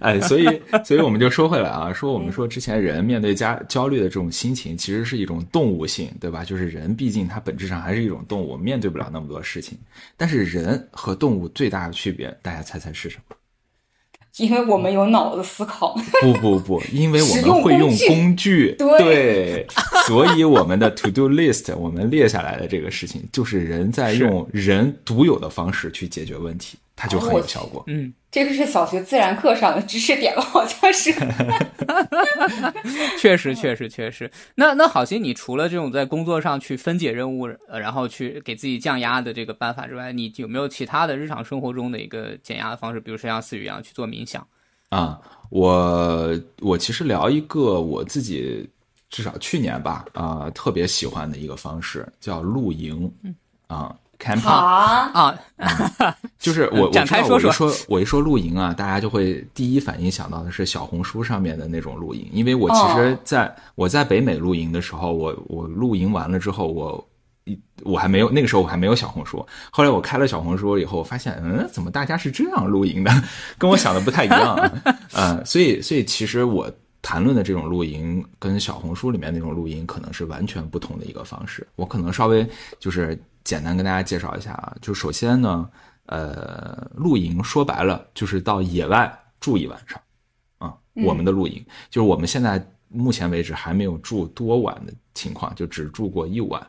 [0.00, 6.44] 哎，所以，所以我们就说回来啊，说我们说之前人面对加焦虑的这种心情，其实是一种动物性，对吧？
[6.44, 9.76] 就是人毕竟它本质上还是一种动物，面对不了那么多事情。
[10.16, 13.34] 但是人和动物最大的区别，大家猜猜是什么？
[14.38, 19.66] 因为我们有脑子思考， 不不不，因为我们会用工具，对，
[20.06, 26.78] 所以我们的 to do list，我们列下来的这个事情，就是人在用人独有的方式去解决问题。
[27.00, 27.84] 它就很有效果。
[27.86, 31.14] 嗯，这个是小学自然课上的知识点了，好像是。
[33.20, 34.28] 确实，确实，确实。
[34.56, 42.98] 那那好心，你除了这种在工作上去分解任务，呃，然后去给自己降压的这个办法之外，你有没有其他的日常生活中的一个减压的方式？
[42.98, 44.44] 比如说像思雨一样去做冥想？
[44.88, 48.68] 啊，我我其实聊一个我自己
[49.08, 53.08] 至少去年吧啊特别喜欢的一个方式，叫露营。
[53.68, 53.94] 啊。
[54.18, 55.38] Camping 啊，
[56.38, 57.72] 就是我我知道我一说。
[57.88, 67.08] 我一说露营啊，大家就会第一反应想到的是小红书上面的那种露营，因为我其实在我在北美露营的时候，我我露营完了之后，我
[67.84, 73.10] 我还没有那个时候我还没有小红书，后来我开了小红书以后，我发现嗯，怎么大家是这样露营的，
[73.56, 74.54] 跟我想的不太一样
[75.12, 76.70] 啊，所以所以其实我
[77.02, 82.46] 谈论的这种露营跟小红书里面那种露营可能是完全不同的一个方式，我可能稍微
[82.80, 83.18] 就是。
[83.48, 85.70] 简单跟大家介绍一下啊，就首先呢，
[86.04, 89.98] 呃，露营说白了就是到野外住一晚上，
[90.58, 96.60] 啊，我们的露营就是我们现在目前为止还没有住多晚的情况，就只住过一晚。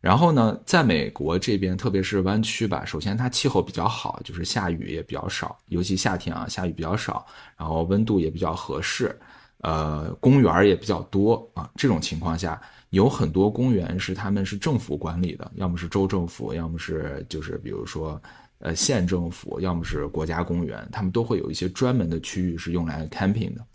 [0.00, 9.14] 然后呢，在美国这边，特别是湾区吧，首先它气候比较好，就是下雨也比较少，尤其夏天啊，下雨比较少，然后温度也比较合适，
[9.58, 12.58] 呃，公园也比较多啊，这种情况下。
[12.94, 18.20] 有很多公园是他们是政府管理的，要么是州政府，要么是就是比如说，
[18.60, 23.66] 呃县政府，要么是国家公园，他们都会有一些专门的区域是用来 camping 的。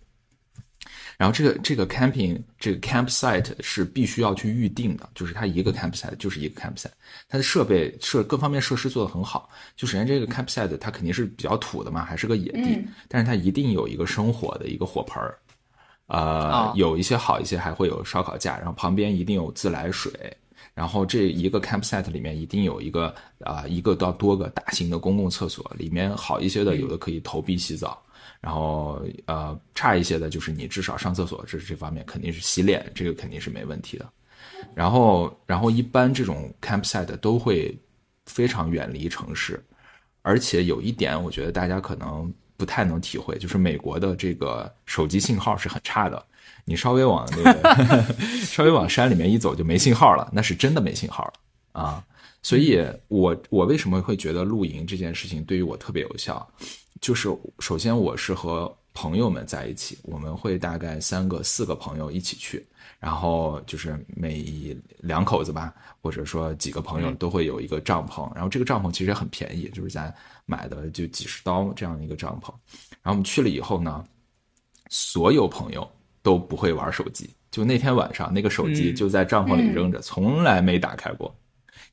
[1.18, 6.94] 然后这个这个 camping 这个 campsite 是必须要去预定的，就是它一个 campsite 就是一个 campsite，
[7.28, 9.50] 它的设备设各方面设施做得很好。
[9.76, 15.38] 就首先这个 campsite 它肯定是比较土的嘛，还是个野地，但是它一定有一个生火的一个火盆儿。
[16.10, 20.12] 呃，有一些好一些，还会有烧烤架，然后旁边一定有自来水，
[20.74, 28.02] 然后这一个 campsite 里面一定有一个啊一个到多个大型的公共厕所，里面好一些的有的可以投币洗澡，
[28.42, 34.10] 然后呃差一些的就是你至少上厕所这这方面肯定是洗脸，这个肯定是没问题的。
[34.74, 37.78] 然后然后一般这种 campsite 都会
[38.26, 39.64] 非常远离城市，
[40.24, 46.22] 而且有一点我觉得大家可能不太能体会，就是美国的这个手机信号是很差的，
[46.66, 48.06] 你稍微往那个
[48.44, 51.32] 稍微往山里面一走就没信号了，那是真的没信号
[51.72, 52.04] 啊。
[52.44, 56.46] 所以，我我为什么会觉得露营这件事情对于我特别有效？
[57.00, 62.66] 就是首先我是和朋友们在一起，我们会大概三个四个朋友一起去，
[63.00, 70.14] 然后就是每两口子吧，或者说几个朋友都会有一个帐篷，然后这个帐篷其实也很便宜，就是咱
[70.46, 72.52] 买的就几十刀这样的一个帐篷。
[73.02, 74.04] 然后我们去了以后呢，
[74.90, 75.90] 所有朋友
[76.22, 81.34] 都不会玩手机，就那天晚上那个手机就在帐篷里扔着，从来没打开过。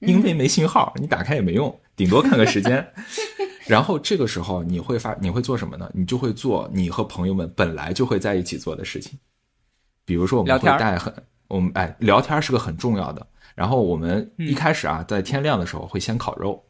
[0.01, 2.87] 因为没信号，你打开也没用，顶多看个时间。
[3.67, 5.91] 然后这个时候你会发，你会做什么呢？
[5.95, 9.19] 你就会做你和朋友们本来就会在一起做的事情。
[10.07, 11.13] 比如说我们会带很，
[11.49, 13.27] 我们哎聊天是个很重要的。
[13.55, 16.63] 然后我们一开始啊，在天亮的时候会先烤肉，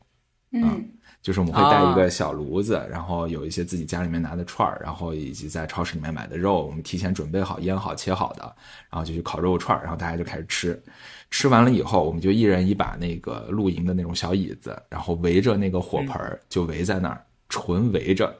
[0.53, 0.89] 嗯，
[1.20, 8.43] 就是我们会带一个小炉子，然后有一些自己家里面拿的串儿，然后以及在超市里面买的肉，我们提前准备好、腌好、切好的，
[8.89, 10.80] 然后就去烤肉串儿，然后大家就开始吃。
[11.28, 18.32] 吃完了以后，我们就一人一把那个露营的那种小椅子，然后围着那个火盆儿，就围在那儿，纯围着，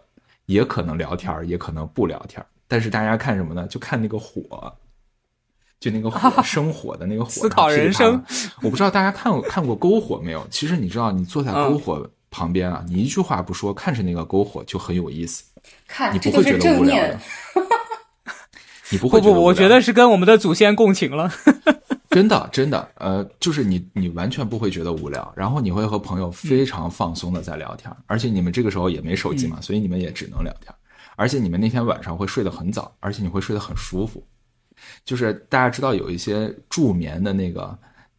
[0.47, 3.66] 也可能聊天儿也可能不聊天儿但是大家看什么呢？
[3.66, 4.72] 就看那个火，
[5.81, 7.31] 就那个火生火的那个火。
[7.31, 8.22] 思考人生。
[8.62, 10.47] 我不知道大家看过看过篝火没有？
[10.51, 15.45] 其实你知道，你坐在篝火旁边啊，你一句话不说，看着那个篝火就很有意思。
[15.87, 17.18] 看，你不会觉得无聊的。
[18.91, 21.31] 你不会不不，我觉得是跟我们的祖先共情了。
[22.09, 30.72] 真的，真的，呃，就是你，你完全不会觉得无聊，然后你会和朋友非常放松的在聊天，而且你们这个时候也没手机嘛，所以你们也只能聊天，
[31.16, 34.24] 而且你们那天晚上会睡得很早，而且你会睡得很舒服，
[35.05, 37.78] 就是大家知道有一些助眠的那个，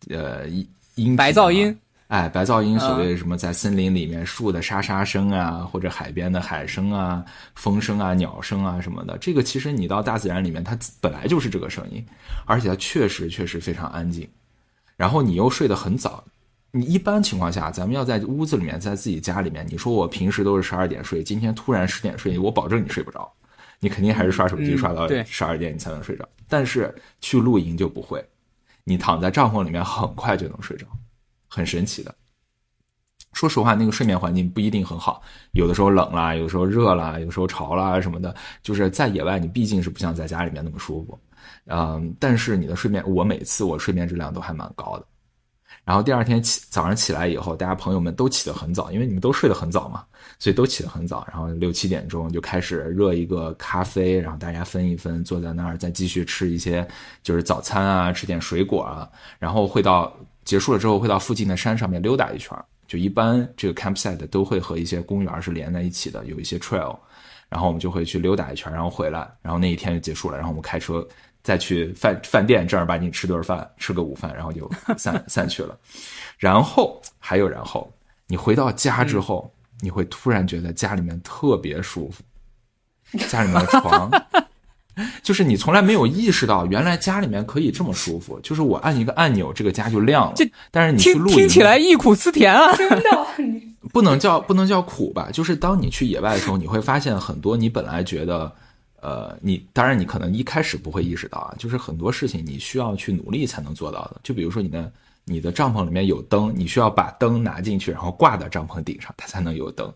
[0.10, 0.48] 呃，
[0.96, 1.78] 音白噪音。
[2.08, 7.22] 哎，白噪音，所谓什么在森林里面树的沙沙声啊，或者海边的海声啊、
[7.56, 12.02] 风声啊、鸟声啊什么的，这个其实你到大自然里面，它本来就是这个声音，
[12.46, 14.26] 而且它确实确实非常安静。
[14.96, 16.24] 然后你又睡得很早，
[16.72, 23.30] 你一般情况下，咱们要在屋子里面，在自己家里面，你说我平时都是十二点睡，今天突然十点睡，我保证你睡不着，
[23.82, 26.26] 你肯定还是刷手机刷到十二点你才能睡着。
[26.48, 28.24] 但是去露营就不会，
[28.84, 30.86] 你躺在帐篷里面很快就能睡着。
[31.50, 32.14] 很神奇的，
[33.32, 35.22] 说实话，那个睡眠环境不一定很好，
[35.54, 41.18] 有的时候冷啦，有的时候热啦，有时候潮啦什么的，就是在野外，你毕竟是不像在家里面那么舒服，
[41.68, 45.08] 嗯，但是你的睡眠，我每次我睡眠质量都还蛮高的。
[45.88, 50.04] 然后第二天起早上起来以后，大家朋友们都起得很早，因为你们都睡得很早嘛，
[50.38, 51.26] 所以都起得很早。
[51.32, 56.86] 然后六七点钟就开始热一个咖啡，然后大家分一分，坐在那儿再继续吃一些
[57.24, 59.10] 就是早餐啊，吃点水果啊，
[59.40, 60.14] 然后会到。
[60.44, 62.58] 结束了之后会到附近的山上面溜达一圈
[62.88, 66.98] 就一般这个 campsite 都会和一些公园是连在一起的，有一些 trail，
[67.50, 71.06] 然后我们就会去溜达一圈然后回来，然后那一天就结束了，然后我们开车
[71.48, 75.78] 再去饭饭店正儿八经吃顿饭，吃个午饭，然后就散 散去了。
[76.38, 77.90] 然后还有然后，
[78.28, 82.22] 你回到家之后，你会突然觉得家里面特别舒服，
[83.30, 84.12] 家里面的床。
[85.24, 88.38] 就是你从来没有意识到，原来家里面可以这么舒服。
[88.42, 90.34] 就是我按一个按钮，这个家就亮了。
[90.70, 92.76] 但是你去露营，听起来忆苦思甜啊！
[92.76, 93.28] 真的，
[93.94, 95.30] 不能叫不能叫苦吧？
[95.32, 98.54] 就是当你去野外的时候，你会发现很多你本来觉得，
[99.02, 104.22] 呃，你当然你可能一开始不会意识到啊，就是很多事情你需要去努力才能做到的。
[104.24, 104.92] 就比如说你的
[105.24, 109.94] 你的帐篷里面有灯，你需要把灯拿进去，然后挂到帐篷顶上，它才能有灯，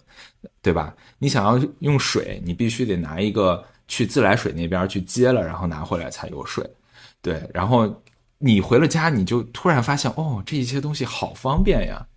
[0.62, 0.94] 对吧？
[1.20, 3.64] 你想要用水，你必须得拿一个。
[3.88, 6.66] 去自来水那边去接了，然后拿回来才有水。
[7.22, 7.94] 对，然后
[8.38, 12.08] 你回了家，你就突然发现，哦，这些东西好方便呀。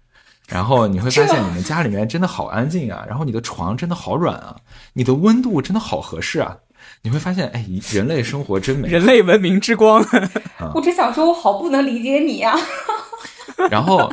[0.47, 3.05] 然后你会发现，你们家里面真的好安静啊。
[3.09, 4.57] 然后你的床真的好软啊，
[4.93, 6.57] 你的温度真的好合适啊。
[7.05, 10.05] 你会发现，哎，人类生活真美，人类文明之光。
[10.75, 12.57] 我只想说，我好不能理解你呀。
[13.71, 14.13] 然后，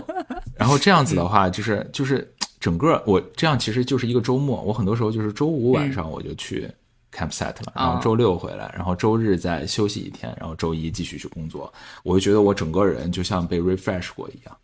[0.56, 4.62] 然后这样子的话，就是就是整个我这样其实就是一个周末。
[4.62, 6.70] 我很多时候就是周五晚上我就去。
[7.14, 11.70] campsite 了，然后周六回来，然后周日再休息一天，然后周一继续去工作。
[12.04, 14.58] 我就觉得我整个人就像被 refresh 过一样。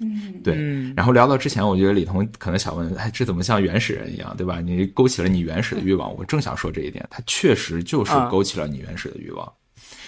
[0.00, 0.56] 嗯，对。
[0.96, 4.60] 然后聊到之前，我觉得李彤可能想问，哎，这怎么像原始人一样，对吧？
[4.60, 6.14] 你勾起了你原始的欲望。
[6.16, 9.52] 我正想说这一点，它确实就是勾起了你原始的欲望。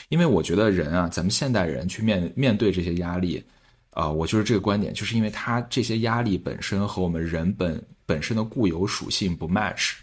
[0.08, 3.42] 因为我觉得人啊，咱们现代人去面面对这些压力，
[3.90, 9.94] 啊，我就是这个观点，就是因为他这些压力本身和我们人本本身的固有属性不 match。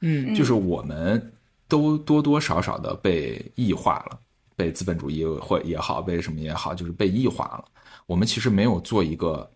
[0.00, 1.32] 嗯，就是我们
[1.68, 4.18] 都多多少少的被异化了，
[4.56, 7.64] 被资本主义或也好，被什么也好，就是被异化了。
[8.12, 9.50] 我们其实没有做一个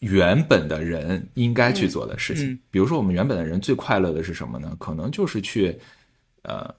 [0.00, 2.58] 原本的人应该去做的事情。
[2.70, 4.76] 比如说，我们原本的人最快乐的是什么呢？
[4.78, 5.74] 可能就是去，
[6.42, 6.72] 呃，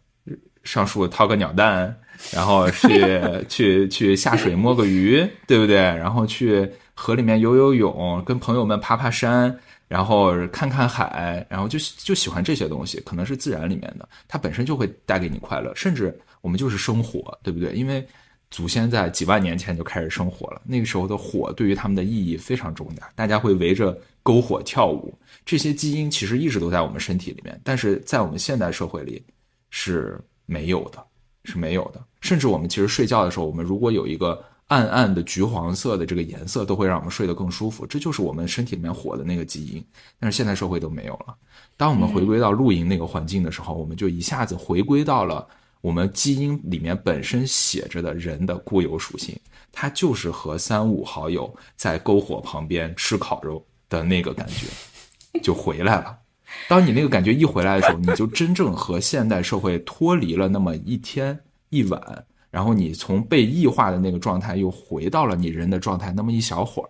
[0.64, 2.00] 上树掏个鸟蛋，
[2.32, 3.20] 然后去
[3.50, 5.78] 去去下水摸个鱼，对不对？
[5.78, 9.58] 然后去河里面游游泳，跟朋友们爬爬山，
[9.88, 13.00] 然后看看海，然后就就喜欢这些东西。
[13.00, 15.74] 可能是自然里面的，它本身就会带给你快乐。
[15.74, 17.74] 甚至我们就是生活，对不对？
[17.74, 18.08] 因为
[18.52, 25.14] 祖先在几万年前就开始生火了，那个时候的火对于他们的意义非常重大，大家会围着篝火跳舞。
[25.46, 29.22] 这些基因其实一直都在我们身体里面，但是在我们现代社会里
[29.70, 31.04] 是没有的，
[31.44, 32.02] 是没有的。
[32.22, 37.86] 甚至我们其实睡觉的时候，我们如果有一个暗暗的橘黄色的这个颜色，都会让我们睡得更舒服。
[37.86, 39.84] 这就是我们身体里面火的那个基因，
[40.20, 41.36] 但是现代社会都没有了。
[41.76, 45.46] 当我们回归到露营那个环境的时候，我们就一下子回归到了。
[45.86, 49.40] 我们基因里面本身写着的人的固有属性，
[49.72, 54.66] 它就是和三五好友在篝火旁边吃烤肉的那个感觉，
[55.44, 56.18] 就回来了。
[56.68, 66.90] 当你那个感觉一回来的时候，你就真正和现代社会脱离了那么一天一晚，然后你从被异化的那个状态又回到了你人的状态那么一小会儿，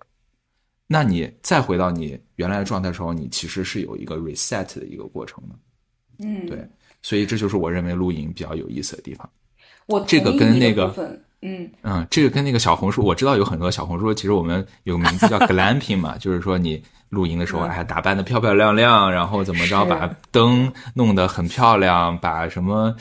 [0.88, 5.56] 那你再回到你原来的状态的时候，你其实是有一个 reset 的一个过程的。
[6.20, 6.66] 嗯，对。
[7.06, 9.30] 所以这就是我认为露营比较有意思的地方。
[9.86, 10.92] 我这个跟那个，
[11.44, 22.96] 嗯嗯，这个跟那个小红书，我知道有很多小红书，其实我们有名字叫 glamping 嘛，就是说你露营的时候哎打扮的漂漂亮亮，然后怎么着把灯弄得很漂亮，把什么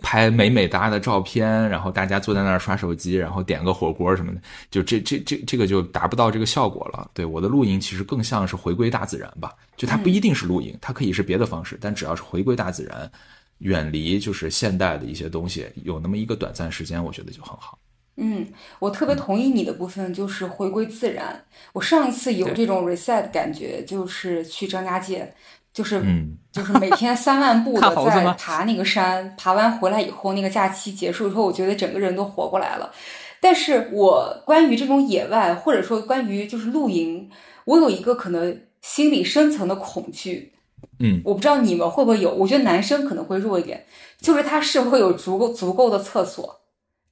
[0.00, 4.40] 拍美美哒的照片，然后大家坐在那儿刷手机，然后点个火锅什么的，
[4.70, 7.10] 就这这这这个就达不到这个效果了。
[7.12, 13.10] 对我的露营其实更像是回归大自然吧，就它不一定是露营，它可以是别的方式，但只要是回归大自然。
[13.58, 17.78] 远离就是现代的一些东西，有那么一个短暂时间，我觉得就很好。
[18.20, 18.44] 嗯，
[18.80, 21.44] 我特别同意你的部分，就是回归自然。
[21.72, 25.32] 我上一次有这种 reset 感觉，就是去张家界，
[25.72, 26.02] 就是
[26.50, 32.92] 就是每天三万步的在 爬那个山，爬完回来以后，那个假期结束以后，我觉得整个人都活过来了。
[33.40, 37.30] 但是我关于这种野外，或者说关于就是露营，
[37.66, 40.52] 我有一个可能心理深层的恐惧。
[41.00, 43.86] 嗯，我不知道你们会不会有，我觉得男生可能会弱一点，
[44.20, 46.60] 就是他是否有足够足够的厕所，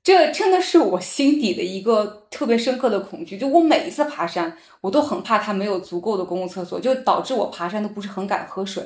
[0.02, 3.38] 这真的是我心底的一个特别深刻的恐惧。
[3.38, 8.82] 就我每一次爬山，我都很怕他没有足够的公共厕所，就导致我爬山都不是很敢喝水。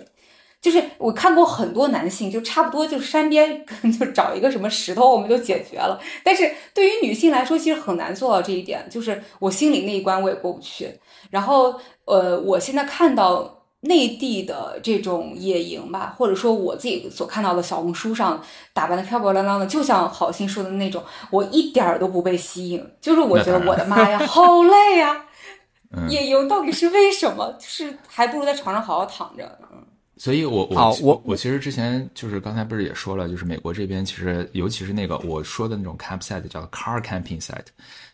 [0.61, 3.65] 就是我看过很多男性，就差不多就山边
[3.99, 5.99] 就找一个什么石头，我们就解决了。
[6.23, 10.91] 但是对于女性来说，其实很难做到这一点，就是我心里那一关我也过不去。
[11.31, 11.75] 然后，
[12.05, 13.57] 呃，我现在看到。
[13.83, 18.43] 内地的这种野营吧，或者说我自己所看到的小红书上
[18.75, 22.87] 打扮的漂漂亮亮的，就像好心说的那种，我一点儿都不被吸引。
[23.01, 25.25] 就是我觉得我的妈呀，好累呀！
[26.09, 27.53] 野营到底是为什么？
[27.59, 29.59] 就是还不如在床上好好躺着。
[29.73, 29.83] 嗯，
[30.19, 37.67] 所以我我我我其实之前就是刚才不是也说了，就是美国这边其实尤其是那个我说的那种 campsite 叫 car camping site，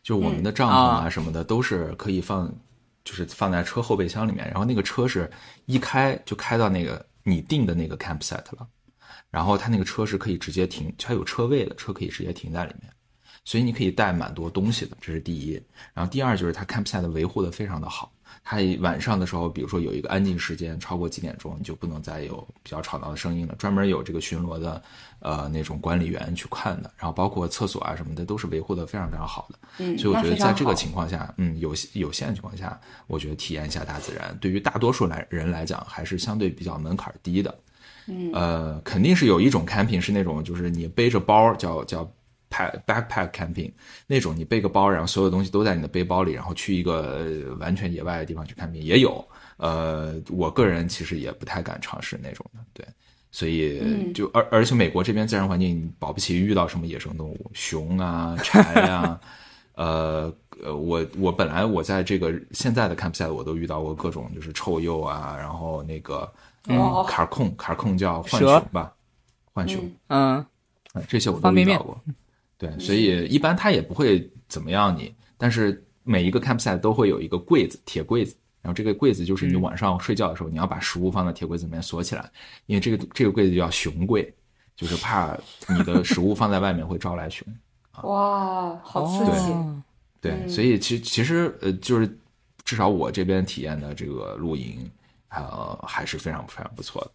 [0.02, 2.48] 就我们的帐篷啊什么的都是可以放。
[3.06, 5.30] 就是放在车后备箱里面，然后那个车是
[5.66, 8.68] 一开就开到那个你定的那个 campsite 了，
[9.30, 12.92] 然后它那个车是可以直接停，它有车位的，车可以直接停在里面，
[13.44, 15.52] 所以你可以带蛮多东西的，这是第一。
[15.94, 18.12] 然后第二就是它 campsite 维护的非常的好。
[18.48, 23.56] 它晚上的时候，比如说有一个安静时间，超过几点钟，你就不能再有比较吵闹的声音了。
[23.58, 24.80] 专门有这个巡逻的，
[25.18, 26.88] 呃，那种管理员去看的。
[26.96, 29.58] 然后包括厕所啊什么的，都是维护的非常非常好的。
[29.78, 37.52] 嗯，所以我觉得在这个情况下，嗯，有有限的情况下，我觉得体验一下大自然，对于大多数来人来讲，还是相对比较门槛低的。
[38.06, 42.08] 嗯，呃，肯定是有一种 camping 是那种，就是你背着包，叫叫。
[42.86, 43.70] Backpack camping
[44.06, 47.26] 那种，你背个包，然后所有东西都在你的背包里，然后去一个
[47.58, 49.24] 完全野外的地方去看病也有。
[49.56, 52.86] 呃，我个人其实也不太敢尝试那种的，对。
[53.32, 58.58] 所以就而而且美国这边自然环境保不齐遇到什么野生动物，熊啊、豺
[58.90, 59.20] 啊，
[59.76, 60.32] 呃
[60.62, 66.32] 呃，我我本来我在这个现在的 campsite 我都遇到过各种就是臭鼬啊，然后那个
[66.66, 68.94] 嗯卡控卡控叫浣熊吧，
[69.52, 70.46] 浣熊，嗯，
[71.06, 72.00] 这些我都遇到过。
[72.58, 82.30] 对，所以一般他也不会怎么样你，但是每一个 campsite 都会有一个柜子，铁柜子，然后这个柜子就是你晚上睡觉的时候，你要把食物放在铁柜子里面锁起来，
[82.66, 84.32] 因为这个这个柜子叫熊柜，
[84.74, 85.36] 就是怕
[85.68, 87.46] 你的食物放在外面会招来熊。
[88.02, 89.52] 哇，好刺激！
[90.20, 92.18] 对，所以其其实呃，就是
[92.64, 94.90] 至少我这边体验的这个露营，
[95.28, 97.10] 呃，还是非常非常不错的。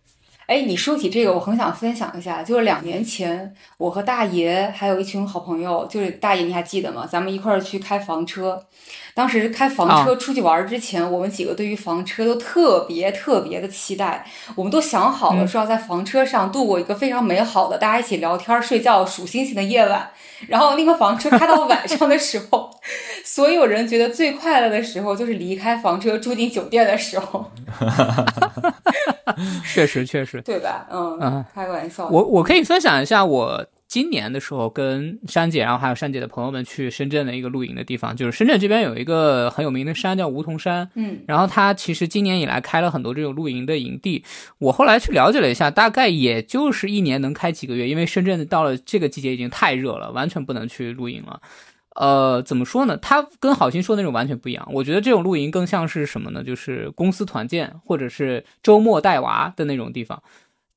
[0.51, 7.07] 哎，你说起这个，我很想分享一下，就是两年前，我和大爷还有一群好朋友，就是大爷，你还记得吗？
[7.09, 8.61] 咱们一块儿去开房车。
[9.13, 14.25] 当时开房车出去玩之前，我们几个对于房车都特别特别的期待，
[14.55, 20.09] 我们都想好了，说要在房车上度过一个非常美好的大家一起聊天、睡觉、数星星的夜晚。
[20.49, 22.69] 然后那个房车开到晚上的时候，
[23.23, 27.51] 所有人觉得最快乐的时候就是离开房车住进酒店的时候。
[29.65, 30.88] 确实，确实，对吧？
[30.91, 32.07] 嗯嗯，开个玩笑。
[32.07, 33.65] 我我可以分享一下我。
[33.88, 44.23] 今年的时候，跟珊姐，然后还有珊姐的朋友们去深圳的一个露营的地方，就是深圳这边有一个很有名的山叫梧桐山，嗯，然后它其实今年以来开了很多这种露营的营地。
[44.59, 51.41] 我后来去了解了一下，大概也就是一年能开几个月，因为深圳到了这个季节已经太热了，完全不能去露营了。
[51.95, 52.95] 呃，怎么说呢？
[52.97, 54.67] 它跟好心说那种完全不一样。
[54.71, 56.43] 我觉得这种露营更像是什么呢？
[56.43, 60.23] 就是公司团建或者是周末带娃的那种地方。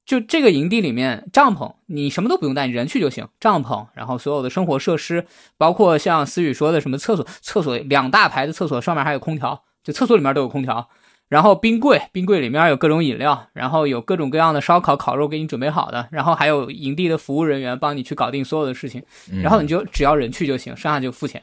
[0.04, 3.26] 就这个营地里面，帐篷你什么都不用带，你人去就行。
[3.40, 5.24] 帐篷，然后所有的生活设施，
[5.56, 10.90] 包括像思雨说的什么厕所，厕所两大排的厕所上面还有空调，就厕所里面都有空调。
[11.28, 19.02] 然后冰柜，冰柜里面有各种饮料，然后有各种各样的烧烤、烤肉给你准备好的，然后还有营地的服务人员帮你去搞定所有的事情。
[19.42, 21.42] 然后你就只要人去就行，剩下就付钱，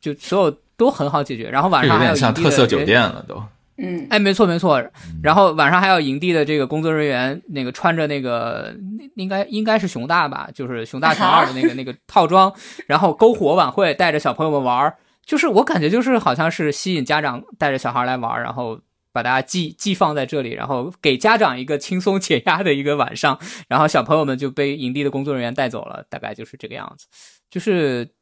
[0.00, 1.48] 就所有都很好解决。
[1.48, 3.42] 然后晚上还有像特色酒店了都。
[3.78, 4.80] 嗯，哎，没错没错，
[5.22, 8.72] 然后晚上还有营地的这个工作人员，那个穿着那个
[9.16, 12.52] 应该应该是熊大吧，就是熊大熊二的那个那个套装，
[12.86, 18.78] 然后篝火晚会带着小朋友们玩儿，就是我感觉就是好像是吸引家长带着小孩来玩儿，然后
[19.12, 23.38] 把大家寄寄放在这里，然后给家长一个轻松解压的一个晚上，
[23.68, 27.06] 然后小朋友们就被营地的工作人员带走了，大概就是这个样子，
[27.50, 28.14] 就是。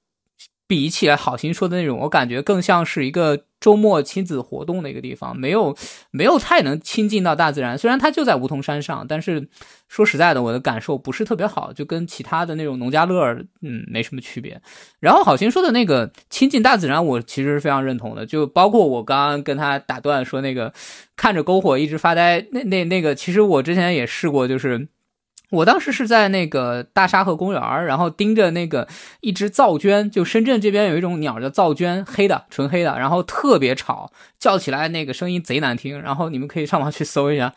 [0.71, 5.77] 比起来，好心说的那种，我感觉更像是一个周末亲子活动的一个地方，没有
[6.13, 7.77] 没有太能亲近到大自然。
[7.77, 9.49] 虽然它就在梧桐山上，但是
[9.89, 14.63] 说实在的，我的感受不是特别好，就跟其他的那种农家乐，嗯，没什么区别。
[15.01, 20.73] 然后好心说的那个亲近大自然，我其实是非常认同的，就包括我刚刚跟他打断说那个
[21.17, 24.87] 看着篝火一直发呆，那那那个，其实我之前也试过，就是。
[25.51, 28.87] 我当时是在那个大沙河公园然后盯着那个
[29.21, 36.01] 一只噪鹃，就深圳这边有一种鸟叫噪鹃，黑的，纯黑的，然后特别吵，叫起来那个声音贼难听。
[36.01, 37.53] 然后你们可以上网去搜一下，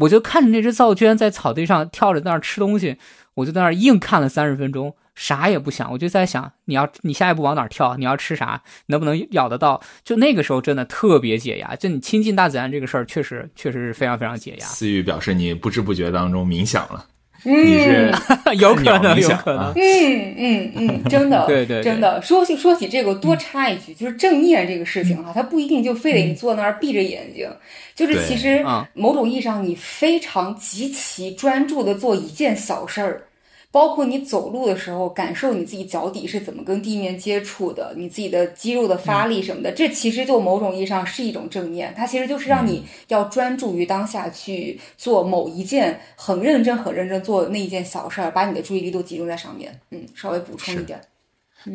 [0.00, 2.96] 我就看着那只噪鹃在草地上跳着，在那吃东西，
[3.34, 7.96] 我就在那硬看了三十分钟，啥也不想，我就在想，你要你下一步往哪儿跳？
[7.96, 8.60] 你要吃啥？
[8.86, 9.80] 能不能咬得到？
[10.02, 14.66] 就那个时候真的特别解压，就你亲近大自然这个事儿，确实确实是非常非常解压。
[14.66, 17.06] 思雨表示你不知不觉当中冥想了。
[17.44, 18.12] 你是
[18.58, 22.20] 有可能，有可能，嗯嗯嗯，真的， 对对，真的。
[22.22, 27.48] 说起说起这个，多插一句，就是正念这个事情哈，它不一定就非得你坐那儿闭着眼睛，
[27.94, 28.64] 就是其实
[28.94, 33.22] 某种意义上，你非常极其专注的做一件小事儿。
[33.70, 41.92] 包括你走路的时候，感受你自己脚底是怎么跟地面接触的，你自己的肌肉的发力什么的，这其实就某种意义上是一种正念。
[41.94, 49.78] 它其实就是让你要专注于当下去做某一件很认真、很认真做那一件小事儿，把你的注意力都集中在上面。
[49.90, 50.98] 嗯，稍微补充一点。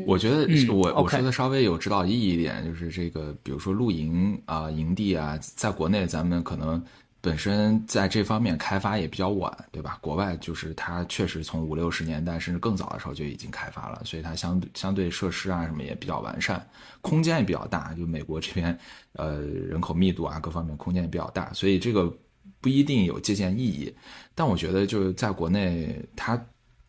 [0.08, 6.84] 我觉得我我说的稍微有指导意义一点，就是这个，比如说露营啊、营地啊，在国内咱们可能。
[7.24, 9.98] 本身在这方面开发也比较晚，对吧？
[10.02, 16.68] 国外就是它确实从五六十年代甚至更早的时候就已经开发了，所以它相对相对设施啊什么也比较完善，
[17.00, 17.94] 空间也比较大。
[17.94, 18.78] 就美国这边，
[19.14, 22.14] 呃，人口密度啊各方面空间也比较大，所以这个
[22.60, 23.96] 不一定有借鉴意义。
[24.36, 26.38] 但我觉得就是在国内，它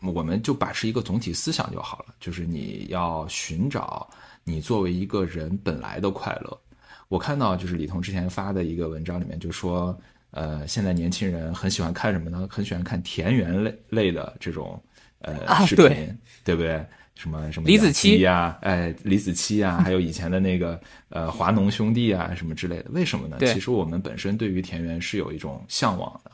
[0.01, 4.11] 我们就把持一个总体思想就好了，就是你要寻找
[4.43, 6.61] 你作为一个人本来的快乐。
[7.07, 9.97] 我看到就是李彤之前发的一个文章里面就说。
[10.35, 12.47] 呃，现在年轻人很喜欢看什么呢？
[12.51, 14.82] 很喜欢看田园类类的这种
[15.20, 16.85] 呃视频，对不对？
[17.14, 20.80] 什么什么李子柒呀，哎，李子柒呀， 还有以前的那个
[21.11, 22.87] 呃华农兄弟啊，什么之类的。
[22.91, 23.37] 为什么呢？
[23.41, 26.30] 其实我们本身对于田园是有一种向往的。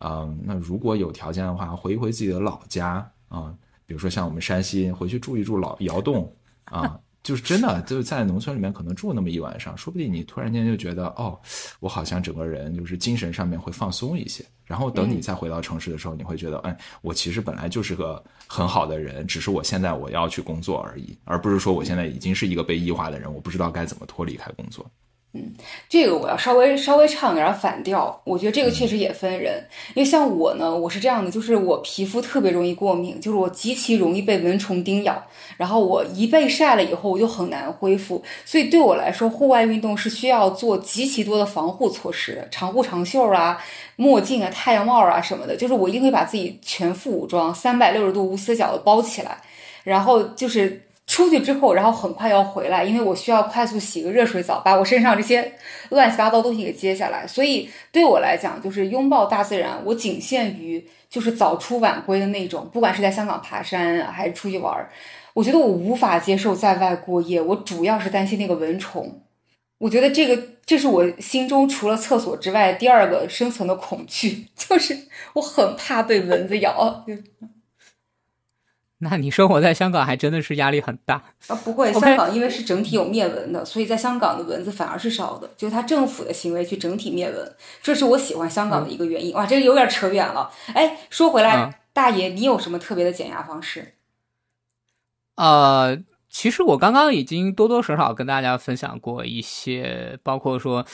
[0.00, 3.54] 嗯，那如果有条件的话，回一回自己的老家啊，
[3.86, 6.34] 比如说像我们山西，回去住一住老窑洞
[6.64, 6.98] 啊。
[7.26, 11.36] 就是真的，就是在农村里面可能住那么一晚上，说不定你突然间就觉得，哦，
[11.80, 14.44] 我好像整个人就是精神上面会放松一些。
[14.64, 24.88] 然后等你再回到城市的时候，你会觉得，哎，我其实本来就是个很好的人，只是我现在我要去工作而已，而不是说我现在已经是一个被异化的人，我不知道该怎么脱离开工作。
[25.36, 25.52] 嗯，
[25.86, 29.62] 这个我要稍微稍微唱点反调，我觉得这个确实也分人，
[29.94, 35.22] 因为像我呢，我是这样的，就是我皮肤特别容易过敏，就是我极其容易被蚊虫叮咬，
[35.58, 43.62] 然后我一被晒了以后，我就很难恢复，所以对我来说，户外运动是需要做极其多的防护措施，长裤长袖啊、
[43.96, 49.36] 墨镜啊、太阳帽啊什么的，就是我一定会把自己全副武装、三百六十度无死角的包起来，
[49.84, 50.85] 然后就是。
[51.06, 55.52] 出去之后，然后很快要回来，因为我需要快速洗个热水澡，把我身上这些
[55.90, 57.26] 乱七八糟东西给揭下来。
[57.26, 62.68] 所以对我来讲，就是拥抱大自然，我仅限于就是早出晚归的那种。
[62.72, 64.90] 不管是在香港爬山还是出去玩儿，
[65.32, 67.40] 我觉得我无法接受在外过夜。
[67.40, 69.22] 我主要是担心那个蚊虫，
[69.78, 77.04] 我觉得这个这是我心中除了厕所之外第二个深层的恐惧， 就是我很怕被蚊子咬。
[78.98, 81.56] 那你生活在香港还真的是压力很大啊！
[81.62, 89.34] 不会，香港因为是整体有灭蚊的，所以在香港的蚊子反而是少的，就是它政府的行为去整体灭蚊，这是我喜欢香港的一个原因。
[89.34, 90.50] 哇，这个有点扯远了。
[90.72, 93.92] 哎，说回来，大爷，你有什么特别的减压方式？
[95.34, 95.98] 呃，
[96.30, 100.86] 其实我刚刚已经多多少少跟大家分享过一些，包括说。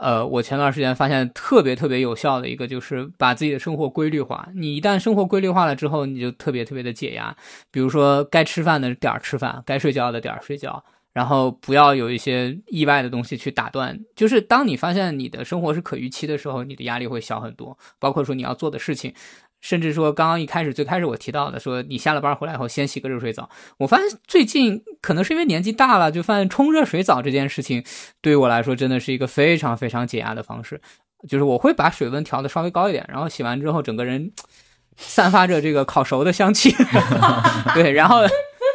[0.00, 4.48] 呃，我前段时间发现特别特别有效的一个，就是把自己的生活规律化。
[4.54, 7.36] 你一旦生活规律化了之后，你就特别特别的解压。
[7.70, 10.82] 比如说，该吃饭的点儿吃饭，该睡觉的点儿睡觉，
[11.12, 13.98] 然后不要有一些意外的东西去打断。
[14.16, 17.76] 就是当你发现你的生活是可预期的时候，你的压力会小很多。
[17.98, 19.12] 包括说你要做的事情。
[19.60, 23.48] 甚至说，刚刚一开始最开始我提到的，说你下了班回来以后先洗个热水澡。
[23.78, 27.84] 我发现最近可能是因为年纪大了，就发现冲热水澡这件事情
[28.22, 30.80] 对于我来说真的是一个非常非常解压的方式。
[31.28, 34.32] 就是我会把水温调的稍微高一点，然后洗完之后整个人
[34.96, 36.74] 散发着这个烤熟的香气。
[37.74, 38.22] 对，然后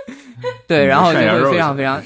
[0.67, 1.99] 对，然后就会非常非常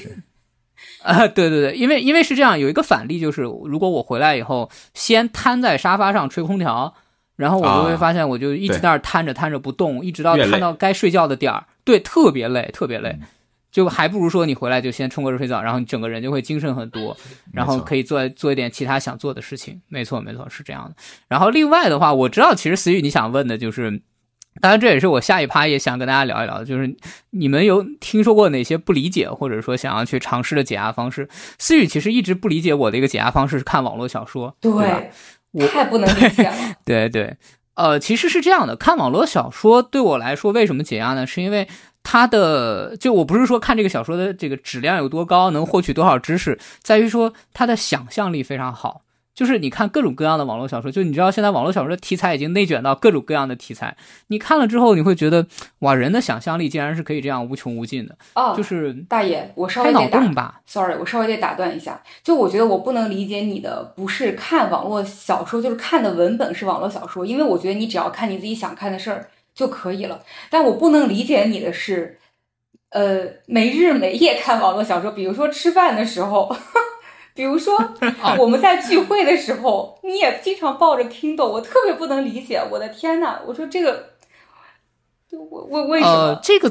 [1.04, 6.94] 啊，对对对，因为因为是这样，有一个反例就是，如果我回来以后先瘫在沙发上吹空调。
[7.40, 13.18] 然后我就会发现，我就一直在那儿瘫着瘫着不动，一直到瘫到该睡觉的点儿，对，特别累，特别累，
[13.72, 17.16] 就还不如说你回来就先冲个热水澡，然后你整个人就会精神很多，
[17.50, 19.80] 然后可以做做一点其他想做的事情。
[19.88, 20.94] 没错，没错，是这样的。
[21.28, 24.02] 然后另外的话，我知道其实思雨你想问的就是，
[24.60, 26.94] 当然这也是我下一趴也想跟大家聊一聊，就是
[27.30, 31.26] 你们有听说过哪些不理解或者说想要去尝试的解压方式？
[31.58, 35.10] 思雨其实一直不理解我的一个解压方式是看网络小说，对。
[35.68, 36.54] 太不能理解了。
[36.84, 37.36] 对对，
[37.74, 41.26] 呃，其实是这样的，看网络小说对我来说为什么解压呢？
[41.26, 41.68] 是因为
[42.02, 49.02] 它的，就我不是说看这个小说的这个质量有多高，能获取多少知识，在于说它的想象力非常好。
[49.40, 53.96] 就是你看各种各样的网络小说，就你知道现在网络小说的题材已经内卷到各种各样的题材。
[54.26, 55.46] 你看了之后，你会觉得
[55.78, 58.14] 哇，人的想象力竟然是可以这样无穷无尽的。
[58.34, 60.60] 哦，就是大爷，我稍微脑洞吧。
[60.66, 62.02] Sorry，我稍微得打断一下。
[62.22, 70.20] 就我觉得我不能理解你的不是看网络小说，就是看的文本是网络小说，因为我觉得你只要看你自己想看的事儿就可以了。
[70.50, 72.18] 但我不能理解你的是，
[72.90, 76.54] 呃，没日没夜看网络小说，比如说吃饭的时候。
[77.40, 77.74] 比如说，
[78.38, 82.62] 我们在聚会的时候，你也经常抱着 Kindle，我特别不能理解。
[82.70, 84.10] 我的天呐，我说这个，
[85.30, 86.12] 我我为什么？
[86.12, 86.70] 呃，这个，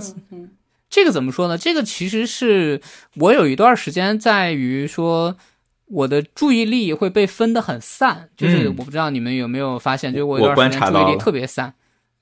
[0.88, 1.58] 这个怎么说呢？
[1.58, 2.80] 这个其实是
[3.16, 5.36] 我有一段时间在于说，
[5.88, 11.74] 我的注意力会被分得很散，就是我不知道你们有没有发现，就是我有段时间注意力特别散。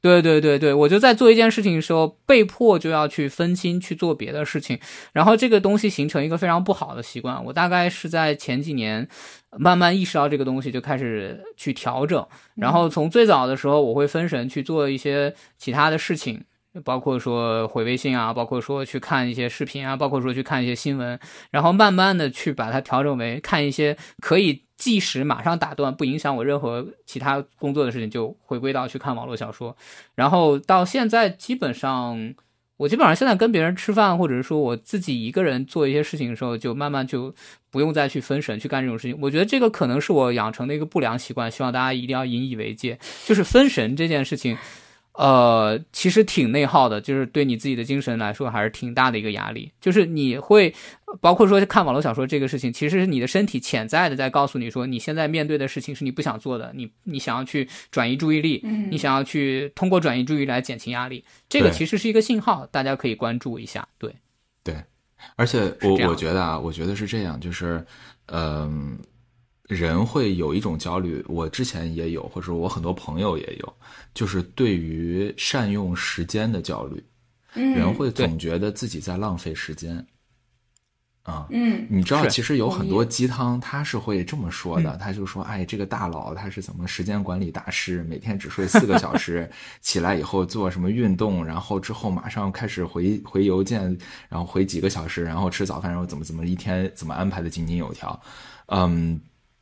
[0.08, 4.80] 对对对对，我就在做一件事情的时候，被迫就要去分心去做别的事情，
[5.14, 7.44] 然后这个东西形成一个非常不好的习惯。
[7.46, 9.08] 我大概是在前几年
[9.58, 12.26] 慢慢意识到这个东西，就开始去调整。
[12.56, 16.44] 然后从最早的时候，我会分神去做一些其他的事情。
[16.86, 29.76] 包括说回微信啊，包括说去看一些视频啊，包括说去看一些新闻，然后慢慢的去把它调整为看一些可以即时马上打断，不影响我任何其他工作的事情，就回归到去看网络小说。
[30.16, 32.34] 然后到现在基本上，
[32.78, 37.34] 我基本上现在跟别人吃饭，或者是说我自己一个人做一些事情的时候，就慢慢就
[37.72, 39.18] 不用再去分神去干这种事情。
[39.20, 44.56] 我觉得这个可能是我养成的一个不良习惯，希望大家一定要引以为戒，就是分神这件事情。
[45.18, 49.72] 呃，其实挺内耗的，就是对你自己的精神来说还是挺大的一个压力。
[49.82, 50.72] 就是你会，
[51.20, 63.88] 包括说看网络小说这个事情，其实是你的身体潜在的在告诉你说，你现在面对的事情是你不想做的，你你想要去转移注意力，你想要去通过转移注意力来减轻压力，这个其实是一个信号，大家可以关注一下。
[63.98, 64.16] 对，
[64.64, 64.76] 对，
[65.36, 67.84] 而且我我觉得啊，我觉得是这样，就是，
[68.28, 69.00] 嗯。
[69.68, 73.74] 人会有一种焦虑，我之前也有，或者我很多朋友也有，
[74.14, 77.04] 就是对于善用时间的焦虑。
[77.54, 80.06] 人会总觉得自己在浪费时间。
[81.24, 89.52] 啊，嗯，你知道，其实有很多鸡汤，他是会这么说的，他就说，哎，这个大佬他是怎么时间管理大师，每天只睡四个小时，
[89.82, 93.84] 起来以后做什么运动，然后之后马上开始回回邮件，
[94.30, 98.18] 然后回几个小时，然后吃早饭，然后怎么怎么一天怎么安排的井井有条，
[98.68, 99.20] 嗯，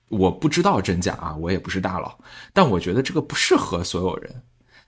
[0.10, 2.18] 我不知道真假啊，我也不是大佬，
[2.54, 4.42] 但我觉得这个不适合所有人。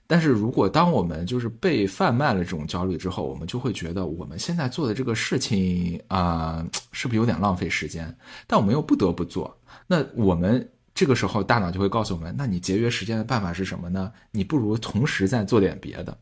[0.10, 8.16] 但是如果当我们就是被贩卖了这种焦虑之后，我们就会觉得我们现在做的这个事情啊、是不是有点浪费时间？
[8.48, 9.54] 但我们又不得不做。
[9.86, 10.66] 那我们
[10.96, 14.14] 这个时候大脑就会告诉我们：那你节约时间的办法是什么呢？
[14.32, 16.18] 你不如同时再做点别的。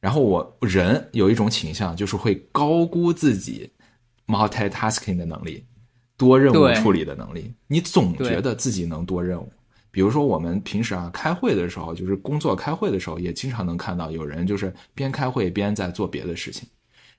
[0.00, 3.70] 然后我人有一种倾向，就是会高估自己
[4.26, 5.64] multitasking 的能力，
[6.22, 7.52] 多任务处理的能力。
[7.66, 9.52] 你总觉得自己能多任务。
[9.90, 16.66] 比如说我们平时啊开会的时候，就是工作开会的时候，也经常能看到有人就是边开会边在做别的事情。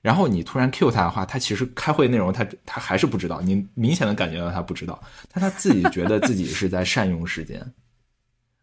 [0.00, 5.00] 然后你突然 cue 他的话，他其实开会内容他他还是不知道，你明显的感觉到他不知道，
[5.32, 7.64] 但他自己觉得自己是在善用时间，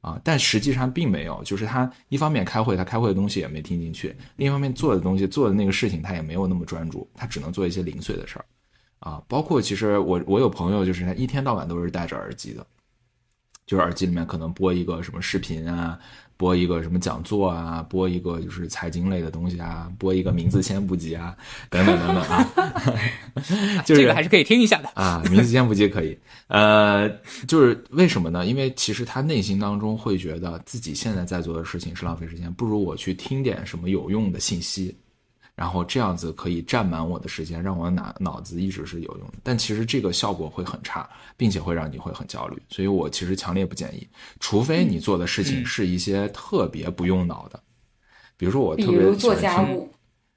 [0.02, 8.46] 啊，但实际上并没有，就是他一方面开会，他开会的东西也没听进去，另一方面做的东西做的那个事情他也没有那么专注，他只能做一些零碎的事儿，
[9.02, 12.66] 啊，包括其实我我有朋友就是他一天到晚都是戴着耳机的，
[13.66, 15.98] 就是耳机里面可能播一个什么视频啊，
[16.38, 21.36] 播一个什么讲座啊，播一个就是财经类的东西啊，播一个名字先不急啊，
[21.72, 22.48] 等等等等啊，
[23.84, 24.90] 就是这个还是可以听一下的。
[24.94, 26.16] 啊，名字先不急可以。
[26.48, 27.10] 呃，
[27.48, 28.46] 就是为什么呢？
[28.46, 34.96] 因为其实他内心当中会觉得自己现在在做的事情是浪费时间，不如我去听点什么有用的信息，
[35.56, 39.34] 然后这样子可以占满我的时间，让我脑脑子一直是有用的。
[39.44, 42.62] 但其实这个效果会很差，并且会让你会很焦虑。
[42.70, 44.08] 所以我其实强烈不建议，
[44.40, 47.60] 除非你做的事情是一些特别不用脑的，
[48.38, 49.90] 比如说我特别做喜欢听家务，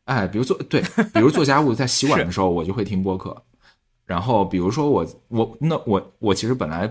[0.04, 3.34] 哎，比如做对，比如做家务，在洗碗的时候，我就会听播客。
[4.04, 6.86] 然后，比如说我我那我我其实本来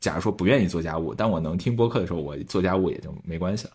[0.00, 3.72] 假如说不愿意做家务，但我能听播客的时候，我做家务也就没关系了。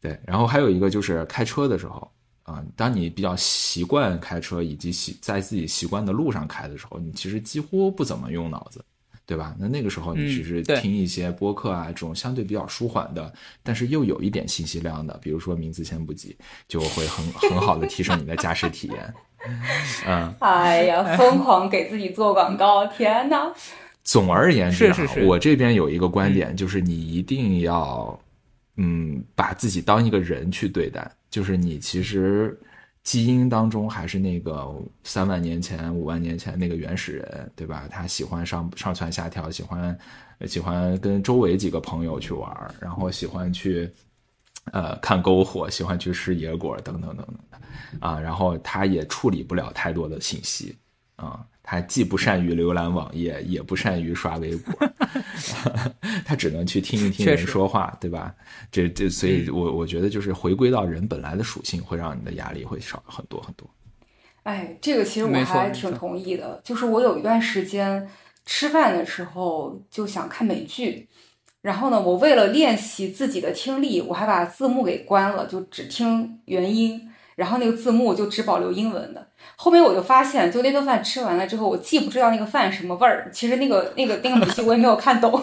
[0.00, 2.10] 对，然后还有一个就是开车的时候
[2.42, 8.84] 啊、当你比较习惯开车以及习在自己习惯的路上开的时候，你其实几乎不怎么用脑子。
[9.24, 9.54] 对吧？
[9.56, 13.32] 那那个时候你嗯只是听一些播客啊，这种相对比较舒缓的，
[13.62, 16.36] 但是又有一点信息量的，比如说名字先不急，
[16.66, 19.14] 就会很很好的提升你的驾驶体验。
[20.06, 23.50] 嗯， 哎呀，疯狂给自己做广告，天哪！
[24.02, 28.20] 总而言之、啊，是是是我这边有一个观点，就是你一定要，
[28.76, 32.56] 嗯，把自己当一个人去对待，就是你其实
[33.02, 34.70] 基因当中还是那个
[35.02, 37.88] 三万年前、五万年前那个原始人，对吧？
[37.90, 39.98] 他喜欢上上蹿下跳，喜欢
[40.46, 43.90] 喜欢跟周围几个朋友去玩，然后喜欢去
[44.72, 47.58] 呃看篝火，喜欢去吃野果等等等等的
[48.06, 50.76] 啊，然后他也处理不了太多的信息
[51.16, 51.44] 啊。
[51.62, 54.74] 他既不善于浏览网页，也不善于刷微博，
[56.26, 58.34] 他只能去听一听人说话，对吧？
[58.70, 63.68] 这这，所以我我觉得就是回归到人本来的属性，会让你的压力会少很多很多。
[64.42, 66.60] 哎，这个其实我还挺同意的。
[66.64, 68.08] 就是我有一段时间
[68.44, 71.08] 吃饭的时候就想看美剧，
[71.60, 79.28] 然后呢，我为了练习自己的听力，我还把字幕给关了，就只听原音，然后那个字幕就只保留英文的。
[79.62, 85.40] 后面我就发现，就那顿饭吃完了之后，我既不知道那个饭什么味儿，其实那个那个那个美剧我也没有看懂。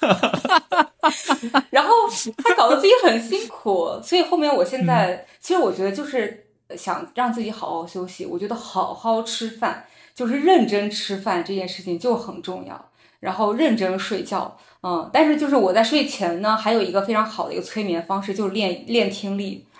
[1.70, 1.92] 然后
[2.38, 8.26] 他搞得自己很辛苦，所以后面我现在、其实我觉得就是想让自己好好休息。
[8.26, 9.84] 我觉得好好吃饭，
[10.16, 12.90] 就是认真吃饭这件事情就很重要。
[13.20, 19.64] 然后认真睡觉，嗯，但是就是我在睡前呢，还有一个非常好的一个催眠方式，就是练练听力。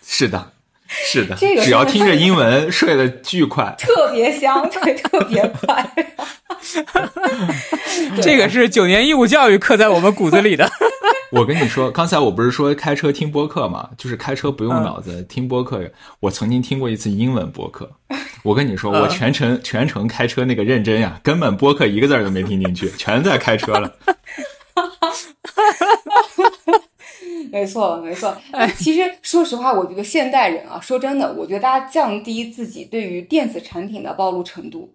[0.00, 0.52] 是的，
[0.90, 3.74] 是的，这个只要听着英文，睡得巨快。
[3.78, 5.90] 特别香，对，特别快。
[5.94, 6.04] 对
[8.20, 10.68] 这个是九年义务教育刻在我们骨子里的。
[11.32, 15.80] 我跟你说，刚才我不是说开车听播客嘛，就是开车不用嗯脑子、听播客。
[16.18, 17.88] 我曾经听过一次英文播客，
[18.42, 23.92] 我跟你说，嗯我全程全程开车那个认真呀，根本播客一个字儿都没听进去，全在开车了。
[27.50, 28.36] 没错，没错。
[28.78, 34.92] 其实说实话，我觉得现代人啊，说真的，我觉得大家降低自己对于电子产品的暴露程度，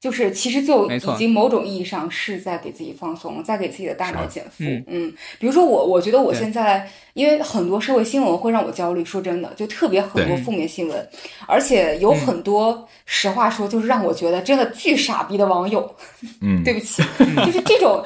[0.00, 4.64] 就是其实就已经某种意义上是在给自己放松，在给自己的大脑减负。
[4.64, 11.08] 嗯嗯，比如说我，我觉得我现在因为很多社会新闻会让我焦虑，说真的，就特别很多负面新闻，
[11.46, 15.94] 而且有很多实话说，就是让我觉得真的巨傻逼的网友。
[16.40, 17.02] 嗯，对不起，
[17.44, 18.02] 就是这种。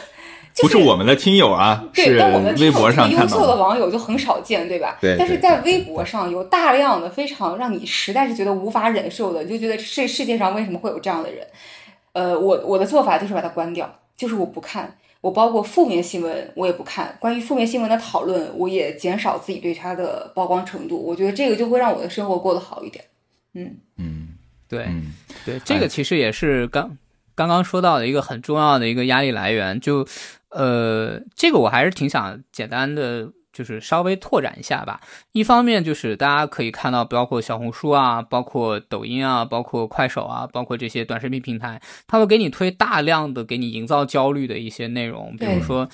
[0.63, 4.97] 不是我们的听友啊，对，但我们微博上优秀的网友就很少见，对吧？
[5.01, 5.17] 对。
[5.19, 11.47] 但是在微博上有大量的非常让你实在是觉得无法忍受的，你就觉得这世界上为什么会有这样的人？
[12.13, 23.05] 呃，我我的做法就是把它关掉，就是我不看，我包括负面新闻我也不看，关于负面新闻的讨论我也减少自己对它的曝光程度，我觉得这个就会让我的生活过得好一点。
[23.55, 24.29] 嗯嗯，
[24.69, 24.87] 对
[25.45, 26.97] 对，这个其实也是刚
[27.35, 30.07] 刚刚说到的一个很重要的一个压力来源，就
[30.55, 33.31] 呃，这个我还是挺想简单的。
[33.55, 35.01] 就是稍微拓展一下吧。
[35.31, 45.89] 一方面就是大家可以看到，包括小红书啊，包括抖音啊，包括快手啊，包括这些短视频平台，它会给你推大量的给你营造焦虑的一些内容，比如说。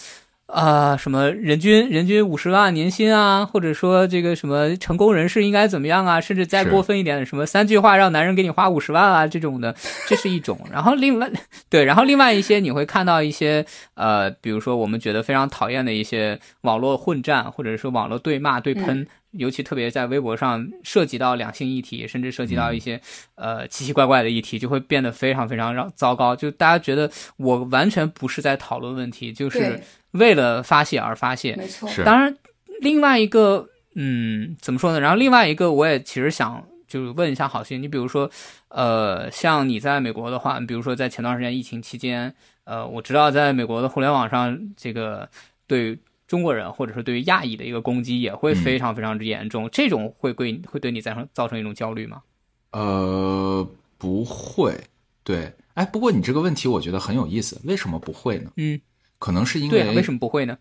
[0.52, 9.74] 啊，什么人均人均五十万年薪啊，或者说这个什么成功人士应该怎么样啊，甚至再过分一点什么三句话让男人给你花五十万啊这种的，
[10.08, 10.58] 这是一种。
[10.72, 11.30] 然后另外
[11.68, 23.00] 对，然后另外一些你会看到一些呃，比如说我们觉得非常讨厌的一些网络混战，或者说网络对骂对喷，尤其特别在微博上涉及到两性议题，甚至涉及到一些
[23.34, 26.34] 呃奇奇怪怪的议题，就会变得非常非常让糟糕。
[26.34, 29.80] 就大家觉得我完全不是在讨论问题，就是。
[30.12, 31.88] 为了发泄而发泄，没错。
[32.04, 32.36] 当然，
[32.80, 33.64] 另外一个，
[33.94, 34.98] 嗯，怎么说呢？
[34.98, 38.28] 然后另外一个，我也其实想就是问一下好心，你比如说，
[38.70, 45.28] 呃，像你在美国的话，比如说在前段时间疫情期间，呃，我知道在美国的互联网上，这个
[45.68, 45.96] 对
[46.30, 52.22] 中国人或者说对于亚裔的一个攻击也会非常非常之严重，这种会对会对你造成造成一种焦虑吗？
[52.70, 53.68] 呃，
[53.98, 54.80] 不会。
[55.24, 58.52] 对，哎，不过你这个问题我觉得很有意思，为什么不会呢？
[58.54, 58.80] 嗯。
[59.18, 60.56] 可能是因为为什么不会呢？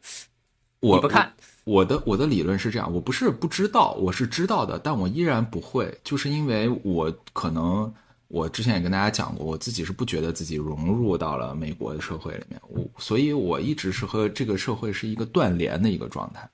[0.80, 1.32] 我不看
[1.66, 7.94] 我的我的理论是这样，我不是不知道，我是知道的，但我依然不会，就是因为我可能
[8.30, 16.50] 我之前也跟大家讲过，我自己是不觉得自己融入到了美国的社会里面，我所以我一直是和这个社会是一个断联的一个状态。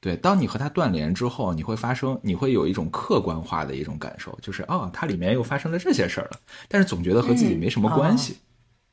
[0.00, 8.38] 对，当你和它断联之后，你会发生，你会有一种客观化的一种感受，就是哦，它里面又发生了这些事儿了，但是总觉得和自己没什么关系。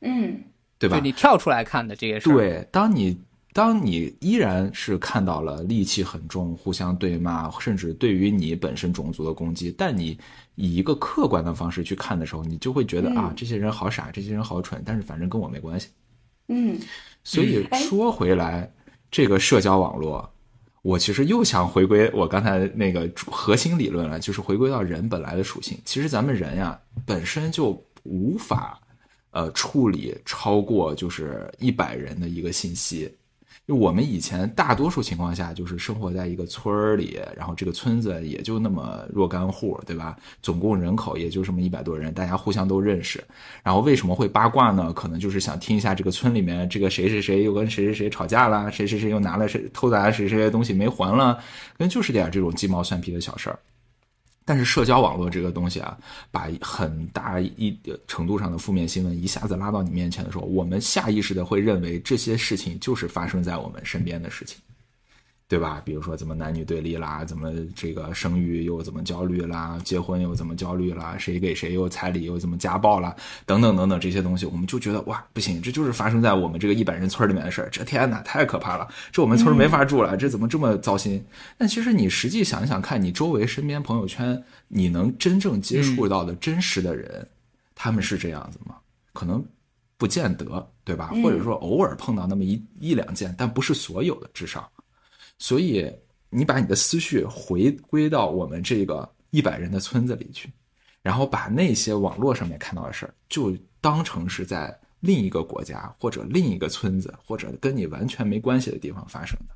[0.02, 0.44] 嗯。
[0.80, 1.00] 对吧？
[1.02, 2.34] 你跳出来看的这些事儿。
[2.34, 3.18] 对，当你
[3.54, 10.18] 当你依然是看到了戾气很重、互相对骂，甚至对于你本身种族的攻击，但你
[10.56, 15.88] 以一个客观的方式去看的时候，你就会觉得啊，这些人好傻，这些人好蠢，但是反正跟我没关系。
[16.48, 16.78] 嗯。
[17.24, 18.70] 所以说回来，
[19.12, 20.28] 这个社交网络，
[20.82, 25.78] 我其实又想回归我刚才那个核心理论了，就是回归到人本来的属性。
[25.86, 28.80] 其实咱们人呀，本身就无法。
[29.36, 33.12] 呃，处理超过就是一百人的一个信息，
[33.66, 40.18] 就我们以前大多数情况下就是生活在一个村儿里，然后这个村子也就那么若干户，对吧？
[40.42, 43.24] 总共人口也就这么一百多人，大家互相都认识。
[43.64, 44.92] 然后为什么会八卦呢？
[44.92, 51.40] 可能就是想听一下这个村里面这个谁谁谁又跟谁谁谁吵架了，谁谁谁又拿了谁偷砸谁谁谁东西没还了，
[51.78, 53.58] 跟就是点这种鸡毛蒜皮的小事儿。
[54.46, 55.98] 但是社交网络这个东西啊，
[56.32, 57.78] 把很大一
[58.08, 64.58] 程度上的负面新闻一下子拉到你面前的时候，我们下意识的会认为这些事情就是发生在我们身边的事情。
[65.54, 65.80] 对吧？
[65.86, 81.24] 比如说怎么男女对立啦，怎么这个生育又怎么焦虑啦，结婚又怎么焦虑啦，谁给谁又彩礼又怎么家暴啦，等等等等这些东西，我们就觉得哇，不行，这就是发生在我们这个一百人村里面的事儿，这天哪，太可怕了，这我们村没法住了，这怎么这么糟心？
[81.56, 87.28] 但其实你实际想一想看，你周围身边朋友圈，你能真正接触到的真实的人，
[87.76, 88.78] 他们是这样子吗？
[89.14, 89.46] 可能
[90.00, 91.12] 不见得，对吧？
[91.22, 94.68] 或者说偶尔碰到那么一一两件，但不是所有的，至少。
[95.44, 95.94] 所以，
[96.30, 100.50] 你把你的思绪回归到我们这个一百人的村子里去，
[101.02, 109.54] 然后把那些网络上面看到的事儿，就当成是在另一个国家或者另一个村子或者跟你完全没关系的地方发生的，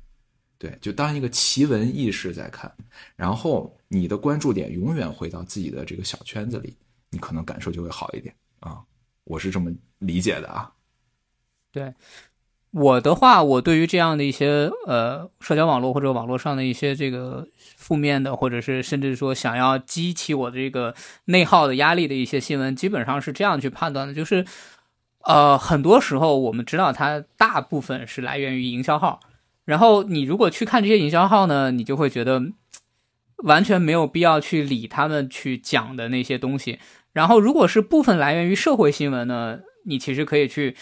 [0.58, 2.70] 对，就当一个奇闻异事在看，
[3.16, 6.76] 然后你的关注点永远回到自己的这个小圈子里，
[7.08, 8.34] 你可能感受就会好一点。
[8.60, 8.84] 啊，
[9.24, 10.70] 我是这么理解的啊，
[11.72, 11.90] 对。
[12.70, 17.46] 我的话，我对于这样的一些呃社交网络或者网络上的一些这个
[17.76, 20.94] 负面的，或者是甚至说想要激起我这个
[21.24, 24.44] 内耗的压力的一些新闻，基本上是这样去判断的，就是
[25.24, 29.20] 呃很多时候我们知道它大部分是来源于营销号，
[29.64, 32.42] 然后你如果去看这些营销号呢，你就会觉得
[33.44, 36.78] 完全没有必要去理他们去讲的那些东西，
[37.14, 40.76] 然后如果是部分来源于社会新闻呢，你其实可以去。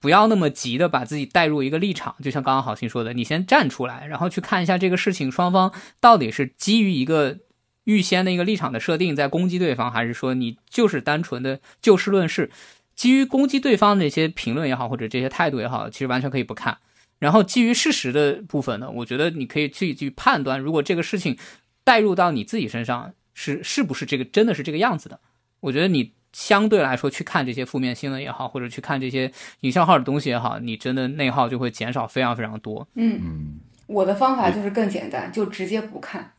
[0.00, 7.38] 不要那么急的把自己带入一个立场，就像刚刚好心说的，你先站出来，然后去看一下这个事情双方到底是基于一个
[7.84, 12.50] 预先的一个立场的设定在攻击对方，还是说你就是单纯的就事论事，
[12.94, 16.78] 基于攻击对方那些评论也好，或者这些态度也好，其实完全可以不看。
[17.18, 21.36] 然后基于事实的部分呢，我觉得你可以去去判断，如果这个事情
[21.82, 25.18] 带入到你自己身上，是是不是这个真的是这个样子的？
[25.60, 32.86] 我觉得你相对来说去看这些负面新闻也好，或者去看这些营销号的东西也好，你真的内耗就会减少非常非常多。
[32.94, 36.32] 嗯，嗯，我的方法就是更简单，就直接不看。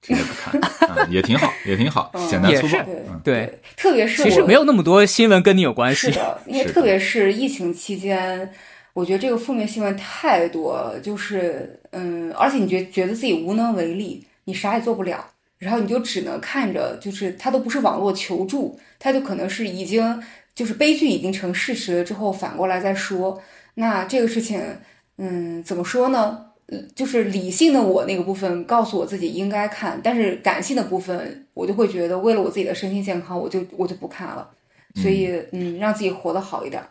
[0.00, 2.84] 直接不看啊，也挺好，也挺好，嗯简单粗暴
[3.22, 6.10] 对，特别是其实没有那么多新闻跟你有关系。
[6.10, 8.50] 是的， 因为特别是疫情期间，
[8.94, 15.24] 我觉得这个负面新闻太多，就是嗯，而且你觉觉得自己无能为力，你啥也做不了，
[15.62, 20.20] 然后你就只能看着，就是他都不是网络求助，他就可能是已经
[20.56, 23.40] 就是悲剧已经成事实了之后反过来再说，
[23.74, 24.60] 那这个事情，
[25.18, 26.46] 嗯，怎么说呢？
[26.68, 34.48] 嗯就是理性的我那个部分告诉我自己应该看，但是感性的部分我就会觉得为了我自己的身心健康，我就我就不看了。
[34.96, 36.82] 所以，嗯，让自己活得好一点。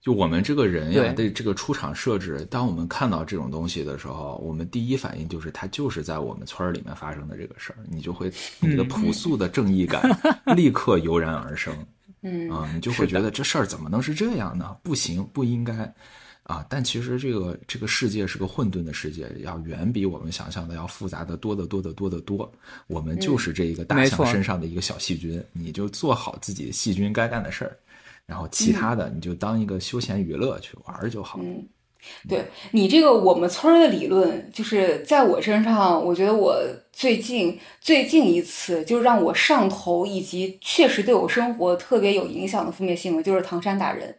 [0.00, 10.02] 就我们这个人呀，对对这个出场设置，当我们看到这种东西的时候，我们第一反应就是它就是在我们村儿里面发生的这个事儿，你就会你的朴素的正义感
[10.56, 11.74] 立刻油然而生
[12.22, 14.76] 嗯啊，你就会觉得这事儿怎么能是这样呢？
[14.82, 15.92] 不行，不应该
[16.44, 16.64] 啊！
[16.68, 22.50] 但其实这个这个世界是个混沌的世界，要远比我们想象的要复杂的多得多得多得多。
[22.86, 27.76] 我们就是这一个大象身上的一个小细菌，你就做好自己细菌该干的事儿。
[28.28, 31.40] 然后其他的你就当一个休闲娱乐去玩儿就好。
[31.42, 31.66] 嗯，
[32.28, 36.54] 对你这个我们村儿的理论，就是在我身上，我觉得我
[36.92, 44.14] 最近最近一次就让我上头，以及确实对我生活特别有影响的负面新闻，就是唐山打人。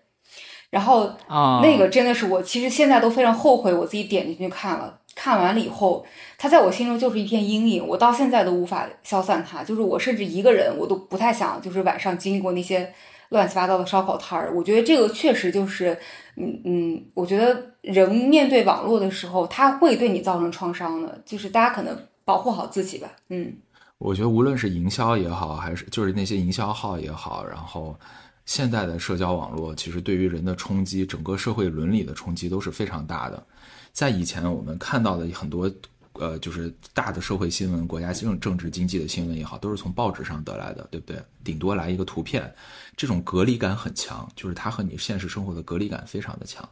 [0.71, 4.99] 然后啊，那个真的是我，其实现在都非常后悔我自己点进去看了。
[5.15, 6.05] 看完了以后，
[6.37, 9.63] 它在我心中就是一片阴影，我到现在都无法消散它。
[9.63, 12.93] 就是我甚至一个人，我都不太想，就是晚上经历过那些
[13.29, 14.53] 乱七八糟的烧烤摊儿。
[14.53, 15.97] 我觉得这个确实就是，
[16.35, 21.21] 嗯嗯，我觉得人面对网络的时候，他会对你造成创伤的。
[21.25, 23.09] 就是大家可能保护好自己吧。
[23.29, 23.53] 嗯
[23.97, 27.97] 我觉得无论是营销也好，还是就是那些营销号也好，然后
[28.45, 33.43] 现在的社交网络，其实对于人的冲击，整个社会伦理的冲击都是非常大的。
[33.91, 35.71] 在以前我们看到的很多。
[36.19, 41.19] 呃，就是大的社会新闻、国家政政治经济的新闻也好，都是从报纸上得来的，对不对？
[41.43, 42.53] 顶多来一个图片，
[42.97, 46.67] 这种隔离感很强，就是它和你现实生活的隔离感非常的强。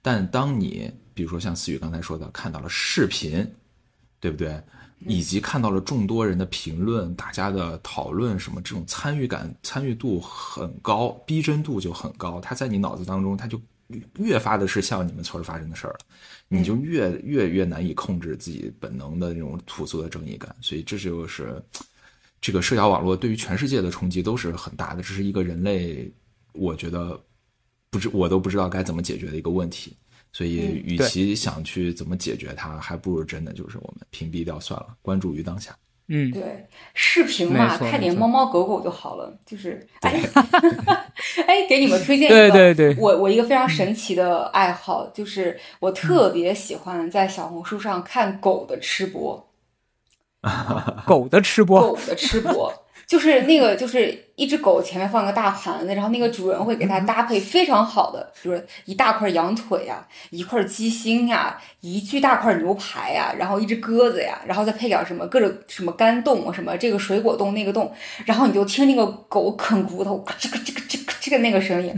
[0.00, 3.50] 但当你比如说像思雨刚才说的，看到了视频，
[4.20, 4.62] 对不对？
[5.04, 12.40] 以及看到了众多人的评论，大家的讨论，什么这种参与感、参与度很高，逼真度就很高。
[12.40, 13.60] 它在你脑子当中，它就
[14.18, 15.98] 越发的是像你们村儿发生的事儿了，
[16.48, 20.54] 你就越越越难以控制自己本能的那种朴素的正义感。
[20.60, 21.62] 所以这就是
[22.40, 26.10] 这个社交网络对于全世界的冲击都是很大的，这是一个人类，
[26.52, 27.20] 我觉得
[27.90, 29.96] 不知我都不知道该怎么解决的一个问题。
[30.34, 35.76] 所以，与其想去怎么解决它，还不如真的就是我们屏蔽掉算了，关注于当下。
[36.14, 39.32] 嗯，对，视频嘛，看点猫猫狗狗就好了。
[39.46, 40.12] 就是，哎，
[41.48, 49.48] 哎，给你们推荐一对个，对对我我一个非常神奇的爱好，就是我特别喜欢在小红书上看狗的吃播，
[51.06, 52.70] 狗的吃播，狗的吃播。
[53.12, 67.92] 就是那个，就是一只狗前面放个大盘子，然后那个主人会给它搭配非常好的，比如说一大块羊腿呀、一块鸡心呀、一巨大块牛排呀，然后一只鸽子呀，然后再配点什么各种什么干冻，什么这个水果冻那个冻，
[68.24, 71.94] 然后你就听那个狗啃骨头，这个这个这个这个那个声音，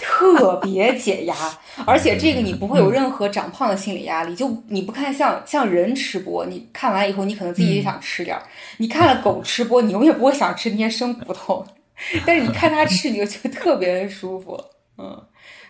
[0.00, 1.34] 特别解压。
[1.86, 8.42] 而且这个你不会有任何长胖的心理压力，就你不看像像人吃播，你看完以后你可能自己也想吃点儿，
[8.78, 11.66] 你看了狗吃播，你永远不会想吃那些生骨头，
[12.24, 14.62] 但是你看它吃，你就觉得特别舒服，
[14.98, 15.20] 嗯，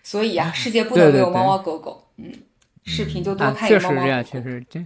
[0.02, 2.30] 所以啊，世界不能没有猫猫狗狗，嗯，
[2.84, 4.84] 视频就多啊，看一猫猫猫确实这样，确实这。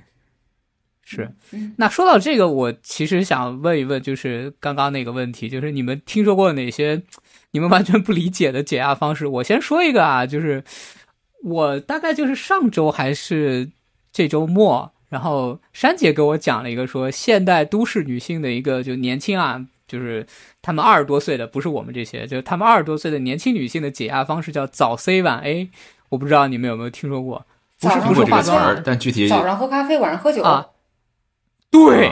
[1.11, 1.33] 是。
[1.53, 7.03] 嗯，那说到这个，我其实想问一问，就是刚刚那个问题，就是你们听说过哪些
[7.53, 9.27] 你们完全不理解的解压方式？
[9.27, 10.63] 我先说一个啊，就是
[11.43, 13.71] 我大概就是上周还是
[14.13, 20.27] 这周末，然后珊姐给我讲了一个说现代都市女性的一个就年轻啊，就是
[20.61, 25.71] 她们二十多岁的，不是我们这些，就是她们二十多岁的年轻女性的解压方式叫早 C 晚 A，
[26.11, 27.47] 我不知道你们有没有听说过？
[27.81, 30.67] 不是早上不是听过这个化妆，但具体早上喝咖啡，晚上喝酒，啊，
[31.71, 32.11] 对，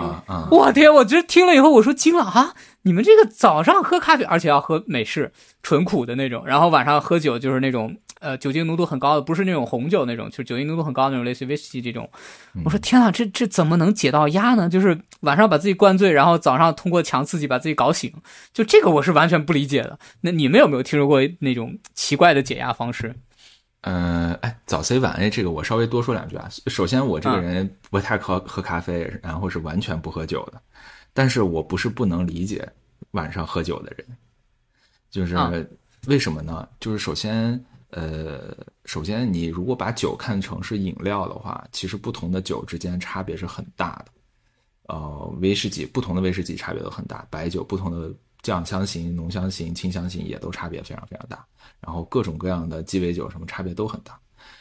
[0.51, 0.93] 我天！
[0.93, 2.55] 我这听了以后，我说惊了啊！
[2.83, 5.33] 你们这个早上喝咖啡，而且要喝美式
[5.63, 12.09] 纯苦的那种，然后晚上喝酒就是那种呃酒精浓度很高的，不是那种红酒那种，就是酒精浓度很高的那种，类似于威士忌这种。
[12.65, 14.69] 我说天啊，这这怎么能解到压呢？
[14.69, 18.13] 就是晚上把自己灌醉，然后早上通过强刺激把自己搞醒，
[18.53, 19.99] 就这个我是完全不理解的。
[20.21, 23.15] 那你们有没有听说过那种奇怪的解压方式？
[23.89, 26.49] 嗯，哎，早 C 晚 A 这个我稍微多说两句啊。
[26.67, 30.61] 首先，我这个人不太喝喝咖啡，然后是完全不喝酒的。
[31.13, 32.69] 但是我不是不能理解
[33.13, 34.05] 晚上喝酒的人，
[35.09, 35.37] 就是
[36.09, 36.69] 为什么呢？
[36.81, 38.57] 就是首先，呃，
[38.87, 44.07] 首先你如果把酒看成是饮料的话，其实不同的酒之间差别是很大的。
[44.89, 48.13] 呃，威士忌不同的威士忌差别都很大，白酒不同的
[48.47, 51.45] 酱香型、浓香型、清香型也都差别非常非常大。
[51.81, 54.17] 然后各种各样的鸡尾酒什么差别都很大，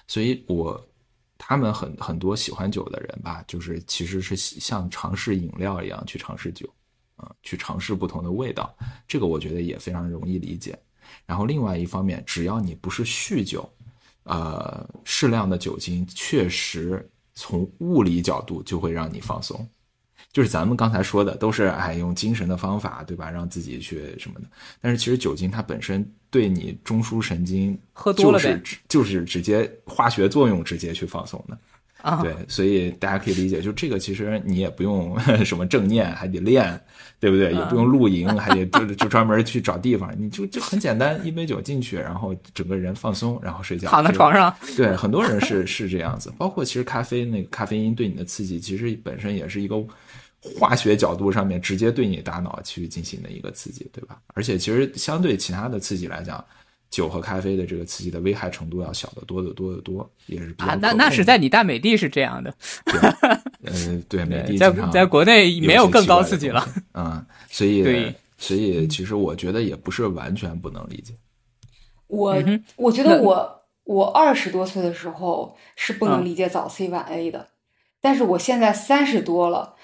[0.07, 0.84] 所以我
[1.38, 6.68] 他们很很多喜欢酒的人吧，就是其实是像尝试饮料一样去尝试酒，
[7.16, 8.76] 啊，去尝试不同的味道，
[9.07, 10.76] 这个我觉得也非常容易理解。
[11.28, 13.70] 然后另外一方面，只要你不是酗酒，
[14.24, 19.70] 呃，适量的酒精确实从物理角度就会让你放松。
[20.36, 23.32] 就是咱们刚才说的，都是哎用精神的方法，对吧？
[23.32, 24.45] 让自己去什么的。
[24.82, 31.57] 但是其实酒精它本身对你中枢神经喝多了就是就是直接化学作用，直接去放松的。
[32.02, 36.78] 啊，对，所以大家可以理解，就这个其实你也不用 什么正念，还得练，
[37.18, 37.53] 对不对？
[37.53, 44.53] 也不用露营，还得就就专门去找地方，你就就很简单，一杯酒进去，然后整个人放松，然后睡觉，躺在床上。
[44.76, 46.30] 对，很多人是是这样子。
[46.38, 49.82] 包括其实咖啡那个咖啡因对你的刺激，其实本身也是一个。
[50.58, 54.20] 化学角度上面直接对你大脑去进行的一个刺激，对吧？
[54.34, 56.44] 而且其实相对其他的刺激来讲，
[56.90, 60.66] 酒和咖啡的这个刺激的危害程度要小得多得多得多，也是比较。
[60.66, 62.54] 啊，那那是在你大美的是这样的。
[63.66, 66.68] 呃，对，美的在在国内没有更高刺激了。
[66.94, 71.14] 嗯，所以所以其实我觉得也不是完全不能理解。
[72.08, 72.38] 我
[72.76, 77.48] 我觉得我我二十多岁的时候是不能理解早 C 晚 A 的，
[78.00, 79.74] 但是我现在三十多了。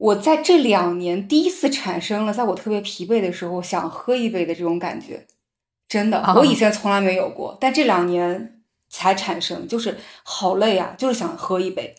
[0.00, 5.26] 我在这两年第一次产生了，在我特别疲惫的时候想喝一杯的这种感觉，
[5.86, 11.94] 真的，我以前从来没有过，但这两年才产生，就是好累啊，就是想喝一杯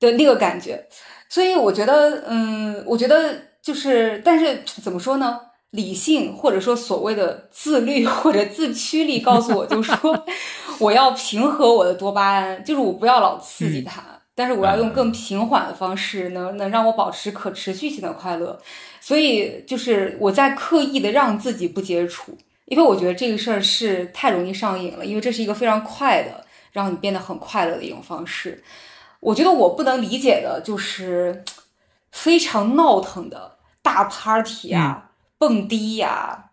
[0.00, 0.86] 的那个感觉。
[1.28, 5.38] 所以我觉得，嗯，我觉得就是，但是怎么说呢？
[5.72, 10.24] 理性或者说所谓的自律或者自驱力告诉我，就说
[10.80, 14.02] 我要平和我的多巴胺，就是我不要老刺激它。
[14.34, 18.60] 但是我要用更平缓的方式，能能让我保持可持续性的快乐，
[19.00, 28.62] 所以就是我在刻意的让自己不接触，因为我觉得这个事儿是太容易上瘾了，因为这是一个非常快的让你变得很快乐的一种方式。
[29.20, 31.44] 我觉得我不能理解的就是
[32.10, 36.46] 非常闹腾的大 party 啊、蹦迪呀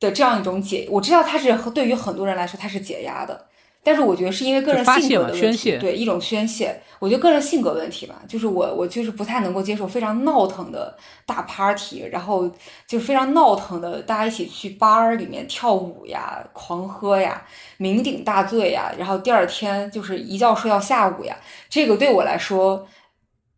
[0.00, 3.46] 的这样一种解，我知道它是对于很多人来说它是解压的。
[3.84, 6.80] 但是我觉得是因为个人性格的问题，对一种宣泄。
[7.00, 10.96] 我觉得个人性格问题吧，就是我我就是不太能够接受非常闹腾的
[11.26, 12.48] 大 party，然后
[12.86, 17.42] 就是非常闹腾的，大家一起去 bar 里面跳舞呀、狂喝呀、
[17.80, 21.36] 酩酊大醉呀，然后第二天就是一觉睡到下午呀。
[21.68, 22.86] 这个对我来说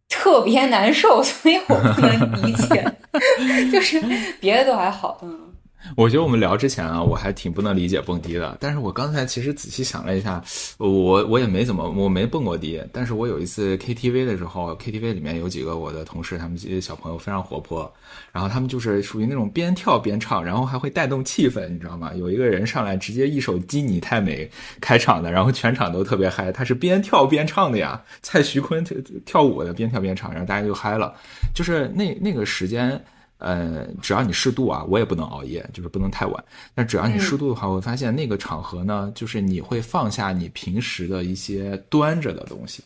[0.08, 2.82] 特别难受，所以我不能理解。
[3.70, 4.02] 就是
[4.40, 5.53] 别的都还好，嗯。
[5.96, 8.56] 我觉得我们聊之前啊，我还挺不能理解蹦迪的。
[8.58, 10.42] 但是我刚才其实仔细想了一下，
[10.78, 12.82] 我我也没怎么，我没蹦过迪。
[12.92, 17.92] 但是我有一次 KTV 的时候，KTV 里面有几个我的同事，他们这些小朋友非常活泼，
[18.32, 22.12] 然后他们就是属于那种边跳边唱，然后还会带动气氛，你知道吗？
[22.14, 24.46] 有一个人上来直接一首《鸡你太美》
[24.80, 28.96] 开场的，然后全场都特别嗨，他是边跳边唱的呀，蔡徐坤跳
[29.26, 31.14] 跳舞的，边跳边唱，然后大家就嗨了。
[31.54, 32.98] 就是那那个时间。
[33.44, 36.44] 呃，只要你适度啊，我也不能熬夜，就是不能太晚。
[36.74, 42.82] 但只要你适度的话，我会发现那个场合呢，就是你会放下你平时的一些端着的东西，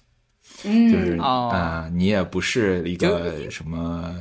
[0.64, 4.12] 嗯，就是啊，你也不是一个什么，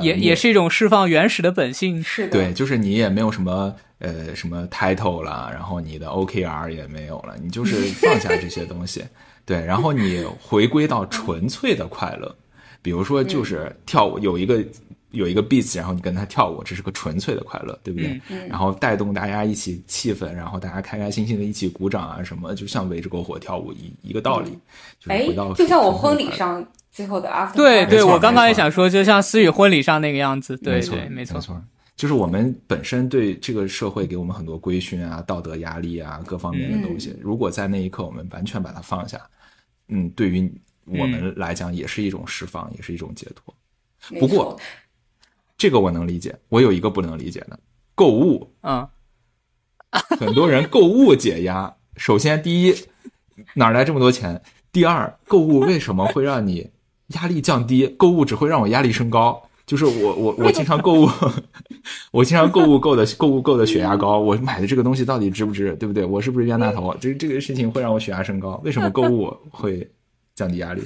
[0.00, 9.04] 也也是一种释放原始的本性，是的，对，就是你也没有什么呃什么 title 了，然后你的 OKR 也没有了，你就是放下这些东西，
[9.44, 12.32] 对，然后你回归到纯粹的快乐，
[12.80, 14.64] 比如说就是跳舞，有一个。
[15.12, 18.20] 有一个 beats，然后你跟他跳舞，这是个纯粹的快乐，对不对？
[18.48, 24.58] 然后带动大家一起气氛，然后大家开开心心的一起鼓掌啊什么，就像围着篝火跳舞一一个道理。
[25.06, 27.56] 哎，就像我婚礼上最后的 after。
[27.56, 30.56] 对对，我刚刚也想说，就像思雨婚礼上那个样子。
[30.56, 31.62] 对对，没错没错。
[31.94, 39.20] 就是我们本身对这个社会给我们很多规训啊、道德压力啊各方面的东西，如果在那一刻我们完全把它放下，
[39.88, 40.50] 嗯，对于
[40.86, 43.54] 我们来讲也是一种释放，也是一种解脱。
[44.18, 44.58] 不过。
[45.62, 47.56] 这个我能理解，我有一个不能理解的，
[47.94, 48.52] 购物。
[48.62, 48.84] 嗯，
[50.18, 51.72] 很多人购物解压。
[51.96, 52.74] 首先，第一，
[53.54, 54.42] 哪来这么多钱？
[54.72, 56.68] 第二，购物为什么会让你
[57.10, 57.86] 压力降低？
[57.96, 59.40] 购物只会让我压力升高。
[59.64, 61.08] 就是我我 我经常购物，
[62.10, 66.04] 我经常购物购的购物购的血压高，我买的这个东西到底值不值，对不对？
[66.04, 66.92] 我是不是冤大头？
[67.00, 68.60] 这这个事情会让我血压升高。
[68.64, 69.88] 为什么购物会
[70.34, 70.82] 降低压力？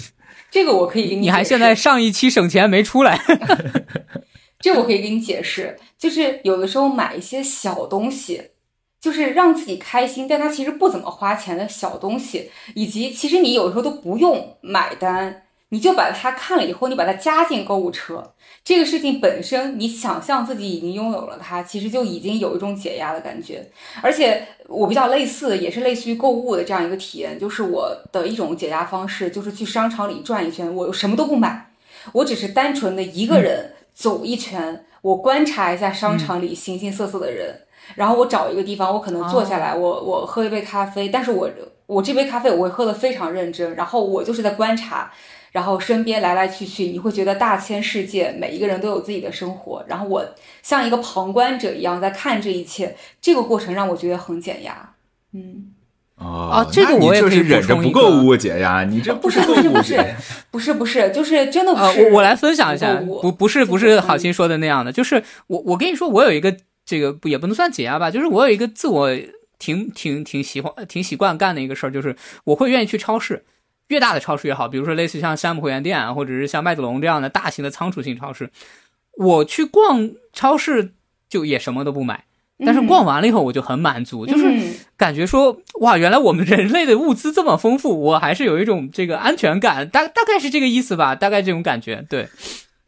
[0.50, 1.22] 这个我可以给你。
[1.22, 3.18] 你还现在上一期省钱没出来？
[4.66, 8.42] 这我可以给你解释，就是有的时候买一些小东西，
[9.00, 15.44] 就是让自己开心，但它其实不怎么花钱的小东西，以及其实你有时候都不用买单。
[15.68, 18.34] 你就把它看了以后，你把它加进购物车，
[18.64, 23.64] 这个事情本身，你想象自己已经拥有了它，其实就已经有一种解压的感觉。
[24.02, 31.72] 而且我比较类似，也是类似于购物的这样一个体验，就是我的一种解压方式，就是去商场里转一圈，我什么都不买，
[32.12, 37.62] 我只是单纯的一个人走一圈，我观察一下商场里形形色色的人，
[37.94, 41.50] 然后我找一个地方，我可能坐下来，我我喝一杯咖啡，但是我
[41.86, 45.10] 我这杯咖啡我会喝得非常认真，然后我就是在观察。
[45.52, 49.82] 然后身边来来去去，你会觉得大千世界，每一个人都有自己的生活。
[49.88, 50.22] 然后我
[50.62, 54.94] 像一个旁观者一样在看这一切，这个过程让我觉得很减压。
[55.32, 55.72] 嗯，
[56.16, 60.14] 哦，这个我也是忍着不购物解压，你这不是不是不是，
[60.50, 62.08] 不是不是，就是真的不是。
[62.08, 69.10] 我我来分享一下，不不是不是好心说的那样的，就是我我跟你说，我有一个这个也不能算解压吧，就是我有一个自我
[69.58, 73.44] 挺挺挺喜欢挺习惯干的一个事儿，就是我会愿意去超市。
[73.88, 78.50] 越大的超市越好，比如说类似像山姆会员店，或者是像麦子龙这样的大型的仓储性超市，
[79.16, 80.90] 我去逛超市
[81.28, 82.24] 就也什么都不买，
[82.64, 84.44] 但是逛完了以后我就很满足，就是
[84.96, 92.28] 感觉说哇，原来我们人类的物资这么丰富，我还是有一种这个安全感，大大概是这个意思吧，大概这种感觉，对，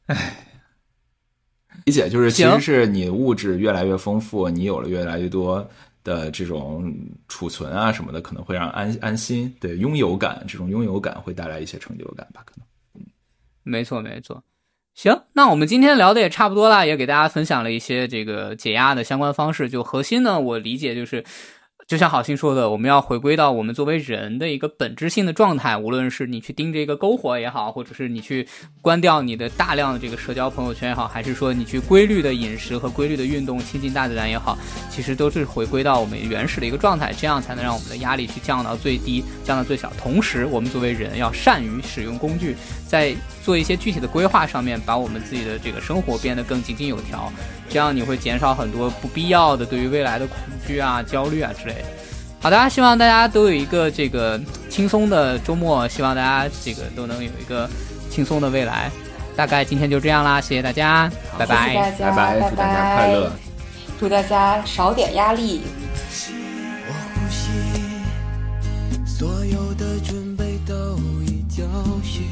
[0.06, 0.44] 唉。
[1.86, 5.68] 理解就是其实是你物质越来越丰富，你有了越来越多。
[6.04, 6.90] 的这种
[7.28, 12.40] 储存啊什么的，可能会让安安心，对拥有感，这种拥有感会带来一些成就感吧？
[12.46, 12.64] 可能，
[12.94, 13.06] 嗯，
[13.62, 14.42] 没错没错。
[14.94, 19.68] 行，那我们今天聊的也差不多了，也给大家分享了一些这个解压的相关方式。
[19.68, 21.22] 就核心呢，我理解就是。
[21.88, 25.74] 就像好心说的，我们要回归到我们作为人的一个本质性的状态。
[25.74, 28.46] 无论是你去盯着一个篝火也好，或者是你去
[28.82, 34.58] 关掉你的大量的这个社交朋友圈也好，还是说你去规律的饮食和规律的运动，亲近大自然也好，
[34.90, 39.90] 其实都是回归到我们原始的一个状态，这样才能让我们的压力去降到最低，降到最小。
[39.96, 42.54] 同时，我们作为人要善于使用工具，
[42.86, 47.32] 在做一些具体的规划上面，把我们自己的这个生活变得更井井有条。
[47.70, 51.77] 这样你会减少很多不必要的对于未来的恐惧啊、焦虑啊之类。
[52.40, 54.40] 好的，希望大家都有一个这个
[54.70, 57.68] 轻松的周末，希望大家这个都能有一个
[58.08, 58.90] 轻松的未来。
[59.36, 63.32] 大概今天就这样啦，谢谢大家，拜拜，拜拜，祝大家快乐，
[63.98, 65.62] 祝大家少点压力。
[69.04, 70.96] 所有的准备都
[71.26, 71.64] 已就
[72.02, 72.22] 绪，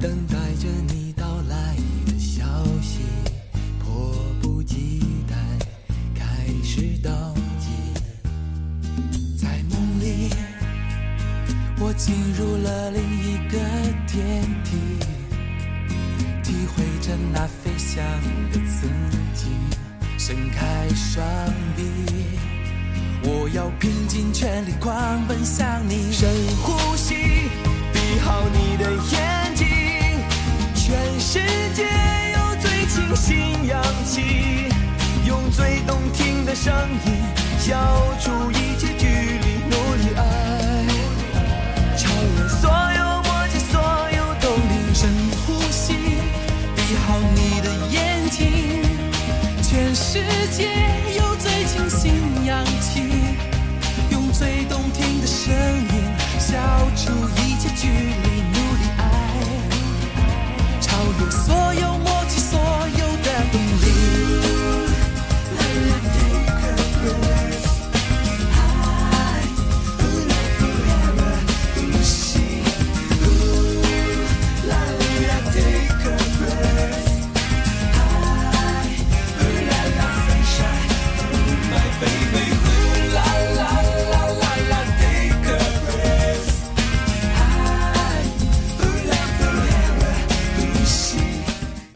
[0.00, 0.97] 等待着你。
[11.88, 13.58] 我进入了另一个
[14.06, 14.76] 天地，
[16.42, 18.04] 体会着那飞翔
[18.52, 18.86] 的自
[19.32, 19.48] 己。
[20.18, 21.24] 伸开双
[21.74, 21.82] 臂，
[23.22, 26.12] 我要拼尽全力狂奔向你。
[26.12, 26.28] 深
[26.62, 27.14] 呼吸，
[27.94, 29.66] 闭好你的眼睛，
[30.74, 31.40] 全世
[31.72, 31.86] 界
[32.34, 34.68] 有最清新氧气，
[35.24, 36.70] 用最动听的声
[37.06, 37.14] 音
[37.58, 37.74] 消
[38.20, 39.06] 除一切距
[39.37, 39.37] 离，
[50.50, 50.64] 界
[51.16, 52.12] 有最清新
[52.44, 53.02] 氧气
[54.10, 55.92] 用最动听的声音
[56.38, 56.56] 消
[56.96, 59.02] 除一切距离努力爱。
[60.80, 61.87] 超越所有